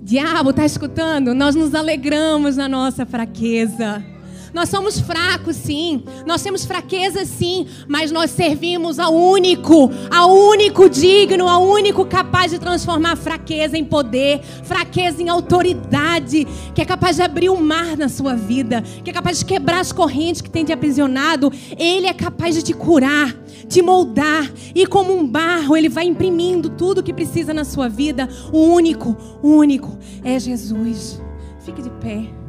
diabo, 0.00 0.50
está 0.50 0.64
escutando? 0.64 1.34
Nós 1.34 1.54
nos 1.54 1.74
alegramos 1.74 2.56
na 2.56 2.68
nossa 2.68 3.04
fraqueza. 3.04 4.04
Nós 4.52 4.68
somos 4.68 5.00
fracos, 5.00 5.56
sim. 5.56 6.02
Nós 6.26 6.42
temos 6.42 6.64
fraqueza, 6.64 7.24
sim. 7.24 7.66
Mas 7.88 8.10
nós 8.10 8.30
servimos 8.30 8.98
ao 8.98 9.14
único, 9.14 9.90
ao 10.10 10.30
único 10.30 10.88
digno, 10.88 11.48
ao 11.48 11.62
único 11.62 12.04
capaz 12.04 12.52
de 12.52 12.58
transformar 12.58 13.16
fraqueza 13.16 13.78
em 13.78 13.84
poder, 13.84 14.40
fraqueza 14.62 15.22
em 15.22 15.28
autoridade, 15.28 16.46
que 16.74 16.82
é 16.82 16.84
capaz 16.84 17.16
de 17.16 17.22
abrir 17.22 17.48
o 17.48 17.60
mar 17.60 17.96
na 17.96 18.08
sua 18.08 18.34
vida, 18.34 18.82
que 19.02 19.10
é 19.10 19.12
capaz 19.12 19.38
de 19.38 19.44
quebrar 19.44 19.80
as 19.80 19.92
correntes 19.92 20.42
que 20.42 20.50
tem 20.50 20.64
te 20.64 20.72
aprisionado. 20.72 21.50
Ele 21.78 22.06
é 22.06 22.14
capaz 22.14 22.54
de 22.54 22.62
te 22.62 22.74
curar, 22.74 23.34
te 23.68 23.80
moldar. 23.80 24.50
E 24.74 24.86
como 24.86 25.16
um 25.16 25.26
barro, 25.26 25.76
ele 25.76 25.88
vai 25.88 26.04
imprimindo 26.04 26.68
tudo 26.68 27.02
que 27.02 27.12
precisa 27.12 27.54
na 27.54 27.64
sua 27.64 27.88
vida. 27.88 28.28
O 28.52 28.66
único, 28.66 29.16
o 29.42 29.48
único 29.48 29.96
é 30.22 30.38
Jesus. 30.38 31.20
Fique 31.64 31.80
de 31.80 31.90
pé. 31.90 32.41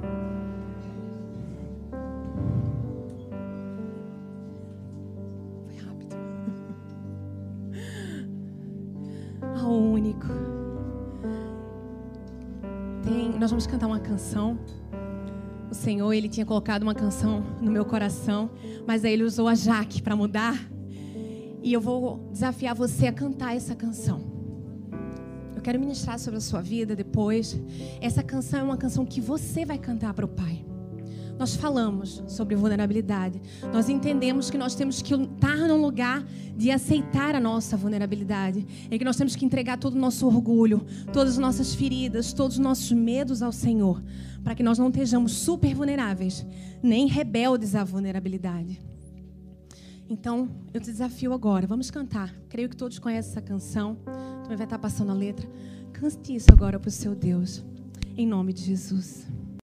Nós 13.43 13.51
vamos 13.51 13.67
cantar 13.67 13.88
uma 13.88 13.99
canção. 13.99 14.58
O 15.69 15.75
Senhor, 15.75 16.13
ele 16.13 16.29
tinha 16.29 16.45
colocado 16.45 16.84
uma 16.84 16.95
canção 16.95 17.43
no 17.60 17.69
meu 17.69 17.84
coração, 17.84 18.49
mas 18.88 19.03
aí 19.03 19.12
ele 19.12 19.23
usou 19.23 19.49
a 19.49 19.53
Jaque 19.53 20.01
para 20.01 20.15
mudar. 20.15 20.58
E 21.62 21.73
eu 21.73 21.82
vou 21.82 22.29
desafiar 22.32 22.73
você 22.73 23.08
a 23.08 23.12
cantar 23.12 23.53
essa 23.53 23.75
canção. 23.75 24.21
Eu 25.53 25.62
quero 25.62 25.77
ministrar 25.77 26.17
sobre 26.19 26.38
a 26.38 26.41
sua 26.41 26.62
vida 26.62 26.95
depois. 26.95 27.60
Essa 27.99 28.23
canção 28.23 28.62
é 28.62 28.63
uma 28.63 28.77
canção 28.77 29.06
que 29.06 29.19
você 29.19 29.65
vai 29.65 29.77
cantar 29.77 30.13
para 30.13 30.23
o 30.23 30.29
Pai 30.29 30.63
nós 31.37 31.55
falamos 31.55 32.23
sobre 32.27 32.55
vulnerabilidade. 32.55 33.41
Nós 33.73 33.89
entendemos 33.89 34.49
que 34.49 34.57
nós 34.57 34.75
temos 34.75 35.01
que 35.01 35.13
estar 35.13 35.67
num 35.67 35.81
lugar 35.81 36.23
de 36.55 36.71
aceitar 36.71 37.35
a 37.35 37.39
nossa 37.39 37.75
vulnerabilidade. 37.75 38.65
E 38.89 38.97
que 38.97 39.05
nós 39.05 39.17
temos 39.17 39.35
que 39.35 39.45
entregar 39.45 39.77
todo 39.77 39.95
o 39.95 39.99
nosso 39.99 40.25
orgulho, 40.27 40.85
todas 41.11 41.33
as 41.33 41.39
nossas 41.39 41.73
feridas, 41.73 42.33
todos 42.33 42.57
os 42.57 42.63
nossos 42.63 42.91
medos 42.91 43.41
ao 43.41 43.51
Senhor. 43.51 44.01
Para 44.43 44.55
que 44.55 44.63
nós 44.63 44.77
não 44.77 44.89
estejamos 44.89 45.33
super 45.33 45.73
vulneráveis, 45.73 46.45
nem 46.81 47.07
rebeldes 47.07 47.75
à 47.75 47.83
vulnerabilidade. 47.83 48.79
Então, 50.09 50.49
eu 50.73 50.79
te 50.79 50.91
desafio 50.91 51.33
agora. 51.33 51.65
Vamos 51.65 51.89
cantar. 51.89 52.33
Creio 52.49 52.69
que 52.69 52.75
todos 52.75 52.99
conhecem 52.99 53.31
essa 53.31 53.41
canção. 53.41 53.97
Também 54.43 54.57
vai 54.57 54.65
estar 54.65 54.77
passando 54.77 55.11
a 55.11 55.15
letra. 55.15 55.49
Cante 55.91 56.35
isso 56.35 56.51
agora 56.51 56.79
para 56.79 56.89
o 56.89 56.91
seu 56.91 57.15
Deus. 57.15 57.63
Em 58.15 58.27
nome 58.27 58.53
de 58.53 58.63
Jesus. 58.63 59.25